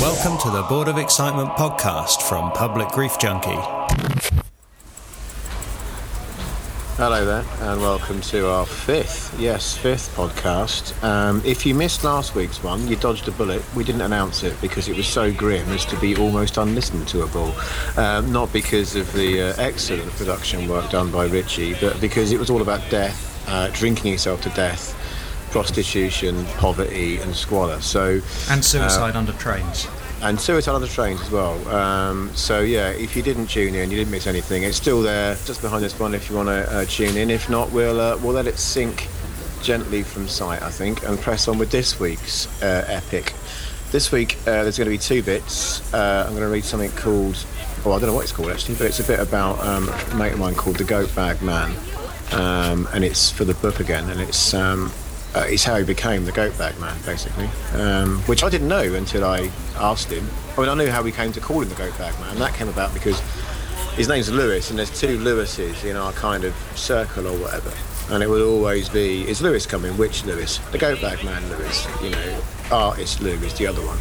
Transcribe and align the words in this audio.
Welcome 0.00 0.36
to 0.42 0.50
the 0.50 0.62
Board 0.68 0.88
of 0.88 0.98
Excitement 0.98 1.48
podcast 1.52 2.20
from 2.20 2.52
Public 2.52 2.88
Grief 2.88 3.18
Junkie. 3.18 3.48
Hello 6.98 7.24
there, 7.24 7.44
and 7.60 7.80
welcome 7.80 8.20
to 8.20 8.46
our 8.46 8.66
fifth, 8.66 9.34
yes, 9.40 9.74
fifth 9.74 10.14
podcast. 10.14 11.02
Um, 11.02 11.40
if 11.46 11.64
you 11.64 11.74
missed 11.74 12.04
last 12.04 12.34
week's 12.34 12.62
one, 12.62 12.86
you 12.86 12.96
dodged 12.96 13.26
a 13.28 13.30
bullet. 13.30 13.62
We 13.74 13.84
didn't 13.84 14.02
announce 14.02 14.42
it 14.42 14.60
because 14.60 14.86
it 14.88 14.98
was 14.98 15.06
so 15.06 15.32
grim 15.32 15.66
as 15.70 15.86
to 15.86 15.98
be 15.98 16.14
almost 16.14 16.58
unlistened 16.58 17.08
to 17.08 17.22
a 17.22 17.26
ball. 17.28 17.54
Um, 17.96 18.30
not 18.30 18.52
because 18.52 18.96
of 18.96 19.10
the 19.14 19.40
uh, 19.40 19.54
excellent 19.56 20.10
production 20.12 20.68
work 20.68 20.90
done 20.90 21.10
by 21.10 21.24
Richie, 21.24 21.74
but 21.80 21.98
because 22.02 22.32
it 22.32 22.38
was 22.38 22.50
all 22.50 22.60
about 22.60 22.82
death, 22.90 23.48
uh, 23.48 23.68
drinking 23.72 24.12
yourself 24.12 24.42
to 24.42 24.50
death, 24.50 24.92
prostitution, 25.56 26.44
poverty, 26.58 27.16
and 27.16 27.34
squalor. 27.34 27.80
So 27.80 28.20
And 28.50 28.62
suicide 28.62 29.16
under 29.16 29.32
trains. 29.32 29.88
and 30.20 30.38
suicide 30.38 30.74
under 30.74 30.86
trains 30.86 31.18
as 31.22 31.30
well. 31.30 31.56
Um, 31.68 32.30
so 32.34 32.60
yeah, 32.60 32.90
if 32.90 33.16
you 33.16 33.22
didn't 33.22 33.46
tune 33.46 33.74
in, 33.74 33.90
you 33.90 33.96
didn't 33.96 34.10
miss 34.10 34.26
anything. 34.26 34.64
It's 34.64 34.76
still 34.76 35.00
there, 35.00 35.34
just 35.46 35.62
behind 35.62 35.82
this 35.82 35.98
one. 35.98 36.14
If 36.14 36.28
you 36.28 36.36
want 36.36 36.48
to 36.50 36.70
uh, 36.70 36.84
tune 36.84 37.16
in, 37.16 37.30
if 37.30 37.48
not, 37.48 37.72
we'll 37.72 37.98
uh, 37.98 38.18
we'll 38.18 38.34
let 38.34 38.46
it 38.46 38.58
sink 38.58 39.08
gently 39.62 40.02
from 40.02 40.28
sight, 40.28 40.60
I 40.60 40.70
think, 40.70 41.02
and 41.08 41.18
press 41.18 41.48
on 41.48 41.56
with 41.56 41.70
this 41.70 41.98
week's 41.98 42.46
uh, 42.62 42.84
epic. 42.86 43.32
This 43.92 44.12
week 44.12 44.36
uh, 44.42 44.62
there's 44.62 44.76
going 44.76 44.90
to 44.90 44.96
be 44.98 44.98
two 44.98 45.22
bits. 45.22 45.80
Uh, 45.94 46.24
I'm 46.26 46.34
going 46.34 46.42
to 46.42 46.52
read 46.52 46.64
something 46.64 46.90
called, 46.90 47.42
well, 47.82 47.94
I 47.94 47.98
don't 47.98 48.08
know 48.10 48.14
what 48.14 48.24
it's 48.24 48.32
called 48.32 48.50
actually, 48.50 48.74
but 48.74 48.88
it's 48.88 49.00
a 49.00 49.04
bit 49.04 49.20
about 49.20 49.58
um, 49.60 49.88
a 49.88 50.14
mate 50.16 50.34
of 50.34 50.38
mine 50.38 50.54
called 50.54 50.76
the 50.76 50.84
Goat 50.84 51.14
Bag 51.16 51.40
Man, 51.40 51.74
um, 52.32 52.86
and 52.92 53.02
it's 53.02 53.30
for 53.30 53.46
the 53.46 53.54
book 53.54 53.80
again, 53.80 54.10
and 54.10 54.20
it's. 54.20 54.52
Um, 54.52 54.92
uh, 55.36 55.44
it's 55.46 55.64
how 55.64 55.76
he 55.76 55.84
became 55.84 56.24
the 56.24 56.32
goat 56.32 56.56
bag 56.56 56.78
man, 56.80 56.96
basically, 57.04 57.46
um, 57.74 58.18
which 58.22 58.42
I 58.42 58.48
didn't 58.48 58.68
know 58.68 58.94
until 58.94 59.24
I 59.24 59.50
asked 59.76 60.10
him. 60.10 60.26
I 60.56 60.60
mean, 60.60 60.70
I 60.70 60.74
knew 60.74 60.90
how 60.90 61.02
we 61.02 61.12
came 61.12 61.30
to 61.32 61.40
call 61.40 61.60
him 61.60 61.68
the 61.68 61.74
goat 61.74 61.96
bag 61.98 62.18
man. 62.20 62.30
And 62.30 62.40
that 62.40 62.54
came 62.54 62.68
about 62.68 62.94
because 62.94 63.20
his 63.96 64.08
name's 64.08 64.32
Lewis, 64.32 64.70
and 64.70 64.78
there's 64.78 64.98
two 64.98 65.18
Lewises 65.18 65.84
in 65.84 65.94
our 65.94 66.12
kind 66.12 66.44
of 66.44 66.54
circle 66.74 67.26
or 67.26 67.36
whatever. 67.36 67.70
And 68.08 68.22
it 68.22 68.30
would 68.30 68.40
always 68.40 68.88
be, 68.88 69.28
is 69.28 69.42
Lewis 69.42 69.66
coming? 69.66 69.96
Which 69.98 70.24
Lewis? 70.24 70.56
The 70.70 70.78
goat 70.78 71.02
bag 71.02 71.22
man 71.22 71.46
Lewis, 71.50 71.86
you 72.02 72.10
know, 72.10 72.40
artist 72.70 73.20
Lewis, 73.20 73.52
the 73.58 73.66
other 73.66 73.82
one. 73.84 73.98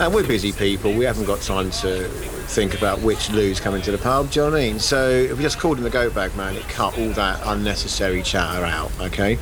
And 0.00 0.12
we're 0.12 0.26
busy 0.26 0.52
people. 0.52 0.92
We 0.92 1.06
haven't 1.06 1.24
got 1.24 1.40
time 1.40 1.70
to 1.70 2.08
think 2.48 2.74
about 2.74 3.00
which 3.00 3.30
Lou's 3.30 3.58
coming 3.58 3.80
to 3.82 3.90
the 3.90 3.96
pub. 3.96 4.30
Do 4.30 4.40
you 4.40 4.46
know 4.46 4.52
what 4.52 4.60
I 4.60 4.64
mean? 4.64 4.78
So 4.80 5.08
if 5.08 5.38
we 5.38 5.42
just 5.42 5.58
called 5.58 5.78
him 5.78 5.84
the 5.84 5.90
goat 5.90 6.14
bag 6.14 6.36
man, 6.36 6.56
it 6.56 6.68
cut 6.68 6.98
all 6.98 7.08
that 7.10 7.40
unnecessary 7.46 8.22
chatter 8.22 8.66
out. 8.66 8.92
Okay. 9.00 9.38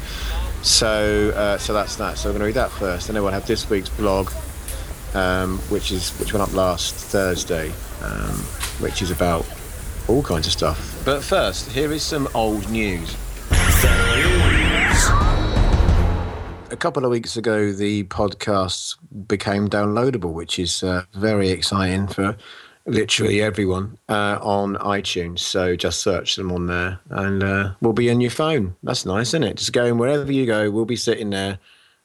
So 0.65 1.31
uh, 1.37 1.59
so 1.59 1.75
that's 1.75 1.97
that. 1.97 2.17
So 2.17 2.31
I'm 2.31 2.33
going 2.33 2.41
to 2.41 2.47
read 2.47 2.55
that 2.55 2.71
first, 2.71 3.09
and 3.09 3.17
then 3.17 3.23
we'll 3.23 3.33
have 3.33 3.47
this 3.47 3.69
week's 3.69 3.91
blog, 3.91 4.33
um, 5.13 5.59
which 5.69 5.93
is 5.93 6.11
which 6.13 6.33
went 6.33 6.43
up 6.43 6.55
last 6.55 6.95
Thursday, 6.95 7.71
um, 8.03 8.35
which 8.81 9.03
is 9.03 9.11
about 9.11 9.47
all 10.09 10.23
kinds 10.23 10.47
of 10.47 10.53
stuff. 10.55 11.03
But 11.05 11.23
first, 11.23 11.71
here 11.71 11.93
is 11.93 12.03
some 12.03 12.29
old 12.35 12.71
news. 12.71 13.15
A 16.71 16.77
couple 16.79 17.05
of 17.05 17.11
weeks 17.11 17.37
ago, 17.37 17.71
the 17.71 18.05
podcasts 18.05 18.97
became 19.29 19.69
downloadable, 19.69 20.33
which 20.33 20.59
is 20.59 20.83
uh, 20.83 21.05
very 21.13 21.51
exciting 21.51 22.09
for 22.09 22.39
literally 22.87 23.41
everyone 23.41 23.99
uh, 24.09 24.39
on 24.41 24.77
iTunes. 24.77 25.41
So 25.41 25.77
just 25.77 26.01
search 26.01 26.37
them 26.37 26.53
on 26.53 26.67
there, 26.67 27.01
and 27.11 27.43
uh, 27.43 27.75
we'll 27.81 27.93
be 27.93 28.09
in 28.09 28.21
your 28.21 28.31
phone. 28.31 28.77
That's 28.83 29.07
nice, 29.07 29.29
isn't 29.29 29.45
it? 29.45 29.57
Just 29.57 29.73
going 29.73 29.99
wherever 29.99 30.31
you 30.31 30.47
go, 30.47 30.71
we'll 30.71 30.85
be 30.85 30.97
sitting 30.97 31.31
there, 31.31 31.59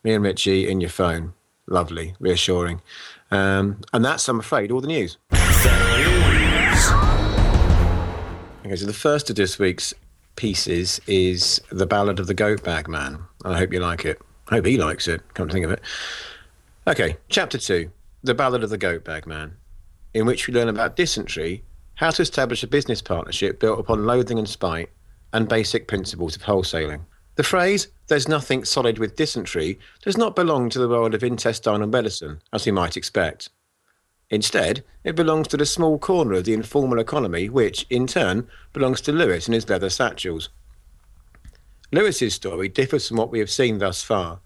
me 0.03 0.13
and 0.13 0.23
Richie, 0.23 0.69
in 0.69 0.81
your 0.81 0.89
phone. 0.89 1.33
Lovely, 1.67 2.15
reassuring. 2.19 2.81
Um, 3.31 3.81
and 3.93 4.03
that's, 4.03 4.27
I'm 4.27 4.39
afraid, 4.39 4.71
all 4.71 4.81
the 4.81 4.87
news. 4.87 5.17
Okay, 8.65 8.75
so 8.75 8.85
the 8.85 8.93
first 8.93 9.29
of 9.29 9.35
this 9.35 9.59
week's 9.59 9.93
pieces 10.35 10.99
is 11.05 11.61
The 11.71 11.85
Ballad 11.85 12.19
of 12.19 12.27
the 12.27 12.33
Goat 12.33 12.63
Bag 12.63 12.87
Man. 12.87 13.19
I 13.45 13.57
hope 13.57 13.71
you 13.73 13.79
like 13.79 14.05
it. 14.05 14.19
I 14.47 14.55
hope 14.55 14.65
he 14.65 14.77
likes 14.77 15.07
it, 15.07 15.21
come 15.35 15.47
to 15.47 15.53
think 15.53 15.65
of 15.65 15.71
it. 15.71 15.81
Okay, 16.87 17.17
chapter 17.29 17.59
two 17.59 17.91
The 18.23 18.33
Ballad 18.33 18.63
of 18.63 18.71
the 18.71 18.77
Goat 18.77 19.03
Bag 19.03 19.27
Man, 19.27 19.57
in 20.13 20.25
which 20.25 20.47
we 20.47 20.53
learn 20.53 20.69
about 20.69 20.95
dysentery, 20.95 21.63
how 21.95 22.09
to 22.11 22.21
establish 22.21 22.63
a 22.63 22.67
business 22.67 23.01
partnership 23.01 23.59
built 23.59 23.79
upon 23.79 24.05
loathing 24.05 24.39
and 24.39 24.49
spite, 24.49 24.89
and 25.33 25.47
basic 25.47 25.87
principles 25.87 26.35
of 26.35 26.41
wholesaling. 26.43 27.01
The 27.35 27.43
phrase, 27.43 27.87
there's 28.07 28.27
nothing 28.27 28.65
solid 28.65 28.97
with 28.97 29.15
dysentery, 29.15 29.79
does 30.03 30.17
not 30.17 30.35
belong 30.35 30.69
to 30.69 30.79
the 30.79 30.89
world 30.89 31.13
of 31.13 31.23
intestinal 31.23 31.87
medicine, 31.87 32.41
as 32.51 32.65
we 32.65 32.71
might 32.71 32.97
expect. 32.97 33.49
Instead, 34.29 34.83
it 35.03 35.15
belongs 35.15 35.47
to 35.47 35.57
the 35.57 35.65
small 35.65 35.97
corner 35.97 36.33
of 36.33 36.45
the 36.45 36.53
informal 36.53 36.99
economy, 36.99 37.49
which, 37.49 37.85
in 37.89 38.07
turn, 38.07 38.47
belongs 38.73 39.01
to 39.01 39.11
Lewis 39.11 39.47
and 39.47 39.55
his 39.55 39.69
leather 39.69 39.89
satchels. 39.89 40.49
Lewis's 41.91 42.35
story 42.35 42.69
differs 42.69 43.07
from 43.07 43.17
what 43.17 43.31
we 43.31 43.39
have 43.39 43.49
seen 43.49 43.79
thus 43.79 44.03
far. 44.03 44.39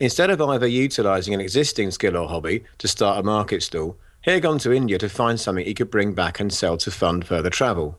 Instead 0.00 0.30
of 0.30 0.40
either 0.40 0.66
utilising 0.66 1.32
an 1.32 1.40
existing 1.40 1.90
skill 1.92 2.16
or 2.16 2.28
hobby 2.28 2.64
to 2.78 2.88
start 2.88 3.18
a 3.18 3.22
market 3.22 3.62
stall, 3.62 3.96
he 4.24 4.30
had 4.30 4.42
gone 4.42 4.58
to 4.58 4.72
India 4.72 4.96
to 4.96 5.08
find 5.08 5.38
something 5.38 5.66
he 5.66 5.74
could 5.74 5.90
bring 5.90 6.14
back 6.14 6.40
and 6.40 6.50
sell 6.50 6.78
to 6.78 6.90
fund 6.90 7.26
further 7.26 7.50
travel. 7.50 7.98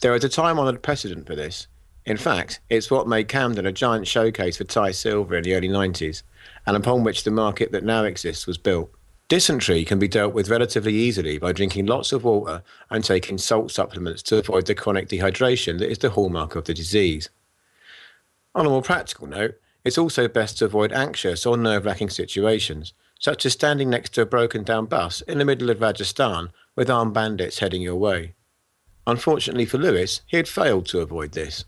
There 0.00 0.14
is 0.14 0.24
a 0.24 0.28
time 0.28 0.58
honoured 0.58 0.82
precedent 0.82 1.26
for 1.26 1.36
this. 1.36 1.66
In 2.06 2.16
fact, 2.16 2.60
it's 2.70 2.90
what 2.90 3.06
made 3.06 3.28
Camden 3.28 3.66
a 3.66 3.72
giant 3.72 4.06
showcase 4.06 4.56
for 4.56 4.64
Thai 4.64 4.92
silver 4.92 5.36
in 5.36 5.44
the 5.44 5.54
early 5.54 5.68
90s, 5.68 6.22
and 6.66 6.74
upon 6.74 7.04
which 7.04 7.24
the 7.24 7.30
market 7.30 7.70
that 7.72 7.84
now 7.84 8.04
exists 8.04 8.46
was 8.46 8.56
built. 8.56 8.90
Dysentery 9.28 9.84
can 9.84 9.98
be 9.98 10.08
dealt 10.08 10.32
with 10.32 10.48
relatively 10.48 10.94
easily 10.94 11.36
by 11.36 11.52
drinking 11.52 11.84
lots 11.84 12.12
of 12.12 12.24
water 12.24 12.62
and 12.88 13.04
taking 13.04 13.36
salt 13.36 13.70
supplements 13.70 14.22
to 14.22 14.38
avoid 14.38 14.64
the 14.64 14.74
chronic 14.74 15.10
dehydration 15.10 15.78
that 15.80 15.90
is 15.90 15.98
the 15.98 16.08
hallmark 16.08 16.56
of 16.56 16.64
the 16.64 16.72
disease. 16.72 17.28
On 18.54 18.64
a 18.64 18.70
more 18.70 18.80
practical 18.80 19.26
note, 19.26 19.60
it's 19.84 19.98
also 19.98 20.28
best 20.28 20.56
to 20.58 20.64
avoid 20.64 20.92
anxious 20.92 21.44
or 21.44 21.58
nerve 21.58 21.84
wracking 21.84 22.08
situations, 22.08 22.94
such 23.18 23.44
as 23.44 23.52
standing 23.52 23.90
next 23.90 24.10
to 24.14 24.22
a 24.22 24.26
broken 24.26 24.62
down 24.62 24.86
bus 24.86 25.20
in 25.22 25.38
the 25.38 25.44
middle 25.44 25.70
of 25.70 25.80
Rajasthan 25.80 26.50
with 26.76 26.90
armed 26.90 27.14
bandits 27.14 27.58
heading 27.58 27.82
your 27.82 27.96
way. 27.96 28.34
Unfortunately 29.06 29.64
for 29.64 29.78
Lewis, 29.78 30.22
he 30.26 30.36
had 30.36 30.46
failed 30.46 30.86
to 30.86 31.00
avoid 31.00 31.32
this. 31.32 31.64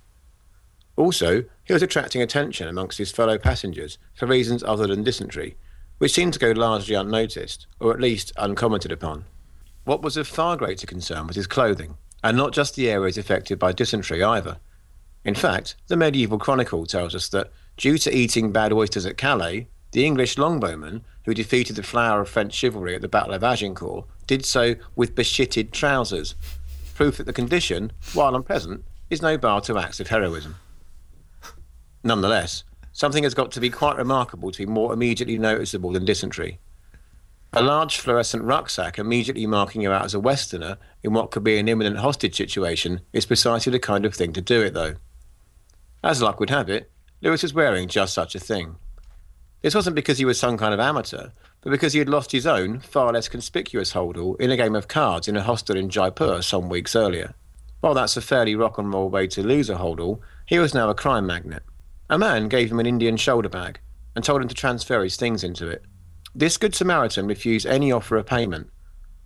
Also, 0.96 1.44
he 1.64 1.72
was 1.72 1.82
attracting 1.82 2.20
attention 2.20 2.68
amongst 2.68 2.98
his 2.98 3.10
fellow 3.10 3.38
passengers 3.38 3.98
for 4.14 4.26
reasons 4.26 4.62
other 4.62 4.86
than 4.86 5.02
dysentery, 5.02 5.56
which 5.98 6.12
seemed 6.12 6.32
to 6.34 6.38
go 6.38 6.52
largely 6.52 6.94
unnoticed, 6.94 7.66
or 7.80 7.92
at 7.92 8.00
least 8.00 8.32
uncommented 8.36 8.92
upon. 8.92 9.24
What 9.84 10.02
was 10.02 10.16
of 10.16 10.28
far 10.28 10.56
greater 10.56 10.86
concern 10.86 11.26
was 11.26 11.36
his 11.36 11.46
clothing, 11.46 11.96
and 12.22 12.36
not 12.36 12.52
just 12.52 12.74
the 12.74 12.90
areas 12.90 13.16
affected 13.16 13.58
by 13.58 13.72
dysentery 13.72 14.22
either. 14.22 14.58
In 15.24 15.34
fact, 15.34 15.76
the 15.88 15.96
medieval 15.96 16.38
chronicle 16.38 16.86
tells 16.86 17.14
us 17.14 17.28
that, 17.30 17.50
due 17.76 17.98
to 17.98 18.14
eating 18.14 18.52
bad 18.52 18.72
oysters 18.72 19.06
at 19.06 19.16
Calais, 19.16 19.68
the 19.92 20.06
English 20.06 20.36
longbowmen, 20.36 21.02
who 21.24 21.34
defeated 21.34 21.76
the 21.76 21.82
flower 21.82 22.20
of 22.20 22.28
French 22.28 22.54
chivalry 22.54 22.94
at 22.94 23.02
the 23.02 23.08
Battle 23.08 23.34
of 23.34 23.44
Agincourt, 23.44 24.06
did 24.26 24.44
so 24.44 24.74
with 24.94 25.14
beshitted 25.14 25.72
trousers, 25.72 26.34
proof 26.94 27.16
that 27.16 27.24
the 27.24 27.32
condition, 27.32 27.92
while 28.14 28.36
unpleasant, 28.36 28.84
is 29.08 29.22
no 29.22 29.36
bar 29.36 29.60
to 29.62 29.78
acts 29.78 30.00
of 30.00 30.08
heroism. 30.08 30.56
Nonetheless, 32.04 32.64
something 32.92 33.24
has 33.24 33.34
got 33.34 33.50
to 33.52 33.60
be 33.60 33.70
quite 33.70 33.96
remarkable 33.96 34.50
to 34.50 34.58
be 34.58 34.66
more 34.66 34.92
immediately 34.92 35.38
noticeable 35.38 35.92
than 35.92 36.04
dysentery. 36.04 36.58
A 37.52 37.62
large 37.62 37.98
fluorescent 37.98 38.44
rucksack 38.44 38.98
immediately 38.98 39.44
marking 39.44 39.82
you 39.82 39.90
out 39.90 40.04
as 40.04 40.14
a 40.14 40.20
Westerner 40.20 40.78
in 41.02 41.12
what 41.12 41.32
could 41.32 41.42
be 41.42 41.58
an 41.58 41.68
imminent 41.68 41.98
hostage 41.98 42.36
situation 42.36 43.00
is 43.12 43.26
precisely 43.26 43.72
the 43.72 43.80
kind 43.80 44.06
of 44.06 44.14
thing 44.14 44.32
to 44.34 44.40
do 44.40 44.62
it, 44.62 44.72
though. 44.72 44.94
As 46.04 46.22
luck 46.22 46.38
would 46.38 46.50
have 46.50 46.70
it, 46.70 46.90
Lewis 47.20 47.42
was 47.42 47.52
wearing 47.52 47.88
just 47.88 48.14
such 48.14 48.36
a 48.36 48.40
thing. 48.40 48.76
This 49.62 49.74
wasn't 49.74 49.96
because 49.96 50.18
he 50.18 50.24
was 50.24 50.38
some 50.38 50.56
kind 50.56 50.72
of 50.72 50.80
amateur, 50.80 51.28
but 51.60 51.70
because 51.70 51.92
he 51.92 51.98
had 51.98 52.08
lost 52.08 52.32
his 52.32 52.46
own, 52.46 52.80
far 52.80 53.12
less 53.12 53.28
conspicuous 53.28 53.92
holdall 53.92 54.40
in 54.40 54.50
a 54.50 54.56
game 54.56 54.74
of 54.74 54.88
cards 54.88 55.28
in 55.28 55.36
a 55.36 55.42
hostel 55.42 55.76
in 55.76 55.90
Jaipur 55.90 56.40
some 56.40 56.70
weeks 56.70 56.96
earlier. 56.96 57.34
While 57.80 57.94
that's 57.94 58.16
a 58.16 58.22
fairly 58.22 58.54
rock 58.54 58.78
and 58.78 58.92
roll 58.92 59.10
way 59.10 59.26
to 59.28 59.42
lose 59.42 59.68
a 59.68 59.76
holdall, 59.76 60.20
he 60.46 60.58
was 60.58 60.74
now 60.74 60.88
a 60.88 60.94
crime 60.94 61.26
magnet. 61.26 61.62
A 62.08 62.18
man 62.18 62.48
gave 62.48 62.70
him 62.70 62.80
an 62.80 62.86
Indian 62.86 63.16
shoulder 63.16 63.48
bag 63.48 63.80
and 64.16 64.24
told 64.24 64.42
him 64.42 64.48
to 64.48 64.54
transfer 64.54 65.02
his 65.02 65.16
things 65.16 65.44
into 65.44 65.68
it. 65.68 65.84
This 66.34 66.56
Good 66.56 66.74
Samaritan 66.74 67.26
refused 67.26 67.66
any 67.66 67.92
offer 67.92 68.16
of 68.16 68.26
payment, 68.26 68.70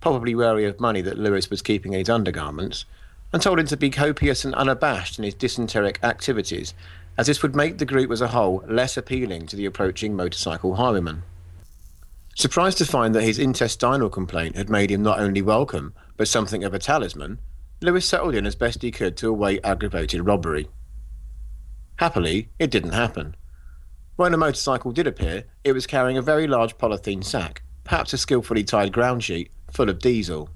probably 0.01 0.35
wary 0.35 0.65
of 0.65 0.81
money 0.81 1.01
that 1.03 1.19
Lewis 1.19 1.49
was 1.49 1.63
keeping 1.63 1.93
in 1.93 2.01
his 2.01 2.11
undergarments, 2.11 2.85
and 3.33 3.41
told 3.41 3.59
him 3.59 3.67
to 3.67 3.77
be 3.77 3.91
copious 3.91 4.45
and 4.45 4.55
unabashed 4.55 5.19
in 5.19 5.25
his 5.25 5.35
dysenteric 5.35 5.99
activities, 6.03 6.75
as 7.17 7.27
this 7.27 7.43
would 7.43 7.55
make 7.55 7.79
the 7.79 7.85
group 7.85 8.11
as 8.11 8.21
a 8.21 8.29
whole 8.29 8.65
less 8.69 8.97
appealing 8.97 9.47
to 9.47 9.57
the 9.57 9.67
approaching 9.67 10.15
motorcycle 10.15 10.77
highwayman. 10.77 11.23
Surprised 12.37 12.79
to 12.79 12.85
find 12.85 13.15
that 13.15 13.23
his 13.23 13.39
intestinal 13.39 14.11
complaint 14.11 14.57
had 14.57 14.69
made 14.69 14.91
him 14.91 15.03
not 15.03 15.21
only 15.21 15.41
welcome, 15.41 15.95
but 16.17 16.27
something 16.27 16.65
of 16.65 16.75
a 16.75 16.79
talisman, 16.79 17.39
Lewis 17.81 18.07
settled 18.07 18.35
in 18.35 18.47
as 18.47 18.55
best 18.55 18.83
he 18.83 18.91
could 18.91 19.17
to 19.17 19.29
await 19.29 19.61
aggravated 19.63 20.27
robbery. 20.27 20.69
Happily, 21.97 22.49
it 22.59 22.71
didn't 22.71 22.93
happen. 22.93 23.37
When 24.17 24.35
a 24.35 24.37
motorcycle 24.37 24.93
did 24.93 25.07
appear, 25.07 25.45
it 25.63 25.73
was 25.73 25.87
carrying 25.87 26.17
a 26.17 26.23
very 26.23 26.47
large 26.47 26.79
polythene 26.79 27.25
sack, 27.25 27.63
perhaps 27.85 28.13
a 28.13 28.19
skillfully 28.19 28.65
tied 28.65 28.93
ground 28.93 29.23
sheet, 29.23 29.51
full 29.71 29.89
of 29.89 29.99
diesel. 29.99 30.51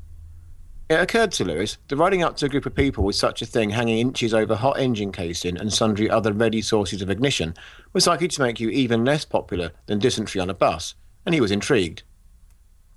It 0.88 1.00
occurred 1.00 1.32
to 1.32 1.44
Lewis 1.44 1.76
that 1.88 1.96
riding 1.96 2.22
up 2.22 2.36
to 2.36 2.46
a 2.46 2.48
group 2.48 2.64
of 2.64 2.74
people 2.74 3.04
with 3.04 3.16
such 3.16 3.42
a 3.42 3.46
thing 3.46 3.70
hanging 3.70 3.98
inches 3.98 4.32
over 4.32 4.56
hot 4.56 4.78
engine 4.78 5.12
casing 5.12 5.58
and 5.58 5.70
sundry 5.70 6.08
other 6.08 6.32
ready 6.32 6.62
sources 6.62 7.02
of 7.02 7.10
ignition 7.10 7.54
was 7.92 8.06
likely 8.06 8.28
to 8.28 8.40
make 8.40 8.58
you 8.58 8.70
even 8.70 9.04
less 9.04 9.26
popular 9.26 9.72
than 9.84 9.98
dysentery 9.98 10.40
on 10.40 10.48
a 10.48 10.54
bus, 10.54 10.94
and 11.26 11.34
he 11.34 11.42
was 11.42 11.50
intrigued. 11.50 12.04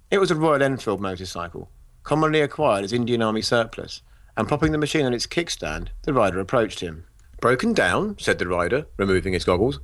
It 0.10 0.20
was 0.20 0.32
a 0.32 0.36
Royal 0.36 0.64
Enfield 0.64 1.02
motorcycle, 1.02 1.70
commonly 2.04 2.40
acquired 2.40 2.86
as 2.86 2.94
Indian 2.94 3.22
Army 3.22 3.42
surplus, 3.42 4.02
and 4.38 4.48
propping 4.48 4.72
the 4.72 4.78
machine 4.78 5.06
on 5.06 5.14
its 5.14 5.28
kickstand, 5.28 5.90
the 6.04 6.14
rider 6.14 6.40
approached 6.40 6.80
him. 6.80 7.04
Broken 7.42 7.74
down? 7.74 8.18
said 8.20 8.40
the 8.40 8.48
rider, 8.48 8.86
removing 8.96 9.34
his 9.34 9.44
goggles. 9.44 9.82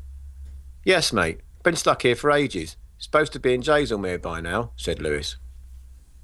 Yes, 0.86 1.12
mate. 1.12 1.42
Been 1.63 1.75
stuck 1.75 2.03
here 2.03 2.15
for 2.15 2.31
ages. 2.31 2.77
Supposed 2.98 3.33
to 3.33 3.39
be 3.39 3.53
in 3.53 3.62
Jaisalmer 3.62 4.21
by 4.21 4.39
now, 4.39 4.71
said 4.77 5.01
Lewis. 5.01 5.36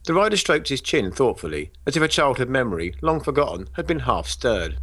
The 0.05 0.13
rider 0.13 0.35
stroked 0.35 0.67
his 0.67 0.81
chin 0.81 1.11
thoughtfully, 1.11 1.71
as 1.85 1.95
if 1.95 2.03
a 2.03 2.09
childhood 2.09 2.49
memory, 2.49 2.93
long 3.01 3.21
forgotten, 3.21 3.69
had 3.73 3.87
been 3.87 3.99
half 3.99 4.27
stirred. 4.27 4.77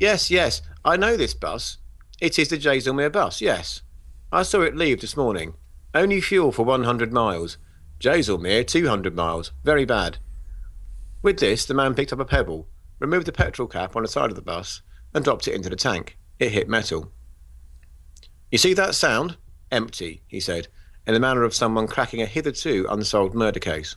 Yes, 0.00 0.30
yes, 0.30 0.62
I 0.84 0.96
know 0.96 1.16
this 1.16 1.34
bus. 1.34 1.78
It 2.18 2.38
is 2.38 2.48
the 2.48 2.56
Jaisalmer 2.56 3.12
bus, 3.12 3.42
yes. 3.42 3.82
I 4.32 4.42
saw 4.42 4.62
it 4.62 4.74
leave 4.74 5.02
this 5.02 5.18
morning. 5.18 5.54
Only 5.94 6.22
fuel 6.22 6.50
for 6.50 6.64
100 6.64 7.12
miles. 7.12 7.58
Jaisalmer, 8.00 8.66
200 8.66 9.14
miles. 9.14 9.52
Very 9.64 9.84
bad. 9.84 10.16
With 11.20 11.38
this, 11.38 11.66
the 11.66 11.74
man 11.74 11.94
picked 11.94 12.12
up 12.12 12.20
a 12.20 12.24
pebble, 12.24 12.68
removed 12.98 13.26
the 13.26 13.32
petrol 13.32 13.68
cap 13.68 13.96
on 13.96 14.02
the 14.02 14.08
side 14.08 14.30
of 14.30 14.36
the 14.36 14.42
bus, 14.42 14.80
and 15.12 15.24
dropped 15.24 15.46
it 15.46 15.54
into 15.54 15.68
the 15.68 15.76
tank. 15.76 16.16
It 16.38 16.52
hit 16.52 16.68
metal. 16.68 17.12
You 18.50 18.56
see 18.56 18.72
that 18.74 18.94
sound? 18.94 19.36
Empty, 19.70 20.22
he 20.26 20.40
said, 20.40 20.68
in 21.06 21.12
the 21.12 21.20
manner 21.20 21.42
of 21.42 21.54
someone 21.54 21.86
cracking 21.86 22.22
a 22.22 22.26
hitherto 22.26 22.86
unsolved 22.88 23.34
murder 23.34 23.60
case. 23.60 23.96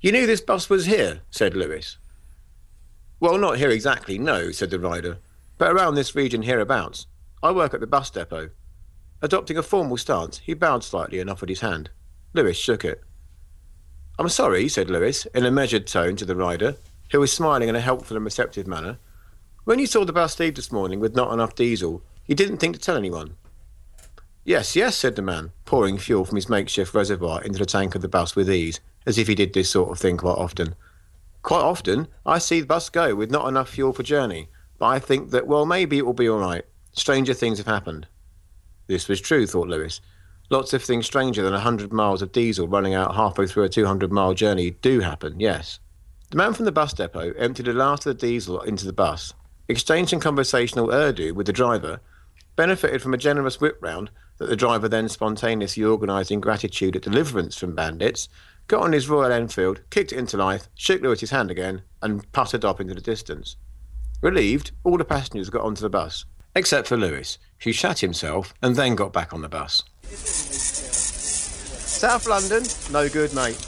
You 0.00 0.12
knew 0.12 0.26
this 0.26 0.40
bus 0.40 0.68
was 0.68 0.86
here, 0.86 1.20
said 1.30 1.54
Lewis. 1.54 1.98
Well, 3.18 3.38
not 3.38 3.58
here 3.58 3.70
exactly, 3.70 4.18
no, 4.18 4.50
said 4.50 4.70
the 4.70 4.78
rider, 4.78 5.18
but 5.56 5.72
around 5.72 5.94
this 5.94 6.14
region 6.14 6.42
hereabouts. 6.42 7.06
I 7.42 7.52
work 7.52 7.72
at 7.72 7.80
the 7.80 7.86
bus 7.86 8.10
depot. 8.10 8.50
Adopting 9.22 9.56
a 9.56 9.62
formal 9.62 9.96
stance, 9.96 10.38
he 10.38 10.52
bowed 10.52 10.84
slightly 10.84 11.18
and 11.18 11.30
offered 11.30 11.48
his 11.48 11.60
hand. 11.60 11.90
Lewis 12.34 12.58
shook 12.58 12.84
it. 12.84 13.02
I'm 14.18 14.28
sorry, 14.28 14.68
said 14.68 14.90
Lewis, 14.90 15.26
in 15.34 15.46
a 15.46 15.50
measured 15.50 15.86
tone 15.86 16.16
to 16.16 16.26
the 16.26 16.36
rider, 16.36 16.76
who 17.12 17.20
was 17.20 17.32
smiling 17.32 17.68
in 17.68 17.76
a 17.76 17.80
helpful 17.80 18.16
and 18.16 18.24
receptive 18.24 18.66
manner. 18.66 18.98
When 19.64 19.78
you 19.78 19.86
saw 19.86 20.04
the 20.04 20.12
bus 20.12 20.38
leave 20.38 20.54
this 20.54 20.70
morning 20.70 21.00
with 21.00 21.16
not 21.16 21.32
enough 21.32 21.54
diesel, 21.54 22.02
you 22.26 22.34
didn't 22.34 22.58
think 22.58 22.76
to 22.76 22.80
tell 22.80 22.96
anyone. 22.96 23.36
Yes, 24.44 24.76
yes, 24.76 24.96
said 24.96 25.16
the 25.16 25.22
man, 25.22 25.52
pouring 25.64 25.98
fuel 25.98 26.24
from 26.24 26.36
his 26.36 26.48
makeshift 26.48 26.94
reservoir 26.94 27.42
into 27.42 27.58
the 27.58 27.66
tank 27.66 27.94
of 27.94 28.02
the 28.02 28.08
bus 28.08 28.36
with 28.36 28.50
ease, 28.50 28.80
as 29.06 29.18
if 29.18 29.28
he 29.28 29.34
did 29.34 29.54
this 29.54 29.70
sort 29.70 29.90
of 29.90 29.98
thing 29.98 30.16
quite 30.16 30.32
often. 30.32 30.74
Quite 31.42 31.62
often, 31.62 32.08
I 32.26 32.38
see 32.38 32.60
the 32.60 32.66
bus 32.66 32.90
go 32.90 33.14
with 33.14 33.30
not 33.30 33.48
enough 33.48 33.70
fuel 33.70 33.92
for 33.92 34.02
journey, 34.02 34.48
but 34.78 34.86
I 34.86 34.98
think 34.98 35.30
that, 35.30 35.46
well, 35.46 35.64
maybe 35.64 35.98
it 35.98 36.04
will 36.04 36.12
be 36.12 36.28
all 36.28 36.38
right. 36.38 36.64
Stranger 36.92 37.34
things 37.34 37.58
have 37.58 37.66
happened. 37.66 38.08
This 38.88 39.08
was 39.08 39.20
true, 39.20 39.46
thought 39.46 39.68
Lewis. 39.68 40.00
Lots 40.50 40.72
of 40.72 40.82
things 40.82 41.06
stranger 41.06 41.42
than 41.42 41.54
a 41.54 41.60
hundred 41.60 41.92
miles 41.92 42.22
of 42.22 42.32
diesel 42.32 42.68
running 42.68 42.94
out 42.94 43.14
halfway 43.14 43.46
through 43.46 43.64
a 43.64 43.68
200 43.68 44.12
mile 44.12 44.34
journey 44.34 44.72
do 44.82 45.00
happen, 45.00 45.40
yes. 45.40 45.80
The 46.30 46.36
man 46.36 46.52
from 46.52 46.64
the 46.64 46.72
bus 46.72 46.92
depot 46.92 47.32
emptied 47.32 47.66
the 47.66 47.72
last 47.72 48.06
of 48.06 48.18
the 48.18 48.26
diesel 48.26 48.60
into 48.62 48.86
the 48.86 48.92
bus, 48.92 49.32
exchanged 49.68 50.10
some 50.10 50.20
conversational 50.20 50.92
Urdu 50.92 51.34
with 51.34 51.46
the 51.46 51.52
driver, 51.52 52.00
benefited 52.56 53.02
from 53.02 53.14
a 53.14 53.18
generous 53.18 53.60
whip 53.60 53.78
round 53.80 54.10
that 54.38 54.46
the 54.48 54.56
driver 54.56 54.88
then 54.88 55.08
spontaneously 55.08 55.84
organised 55.84 56.30
in 56.30 56.40
gratitude 56.40 56.96
at 56.96 57.02
deliverance 57.02 57.56
from 57.56 57.74
bandits, 57.74 58.28
got 58.68 58.82
on 58.82 58.92
his 58.92 59.08
Royal 59.08 59.32
Enfield, 59.32 59.80
kicked 59.90 60.12
it 60.12 60.18
into 60.18 60.36
life, 60.36 60.68
shook 60.74 61.02
Lewis's 61.02 61.30
hand 61.30 61.50
again, 61.50 61.82
and 62.02 62.30
puttered 62.32 62.64
off 62.64 62.80
into 62.80 62.94
the 62.94 63.00
distance. 63.00 63.56
Relieved, 64.22 64.72
all 64.84 64.98
the 64.98 65.04
passengers 65.04 65.50
got 65.50 65.62
onto 65.62 65.82
the 65.82 65.90
bus, 65.90 66.24
except 66.54 66.88
for 66.88 66.96
Lewis, 66.96 67.38
who 67.62 67.72
shat 67.72 68.00
himself 68.00 68.54
and 68.62 68.76
then 68.76 68.94
got 68.94 69.12
back 69.12 69.32
on 69.32 69.42
the 69.42 69.48
bus. 69.48 69.82
South 71.96 72.26
London, 72.26 72.64
no 72.92 73.08
good, 73.08 73.34
mate. 73.34 73.58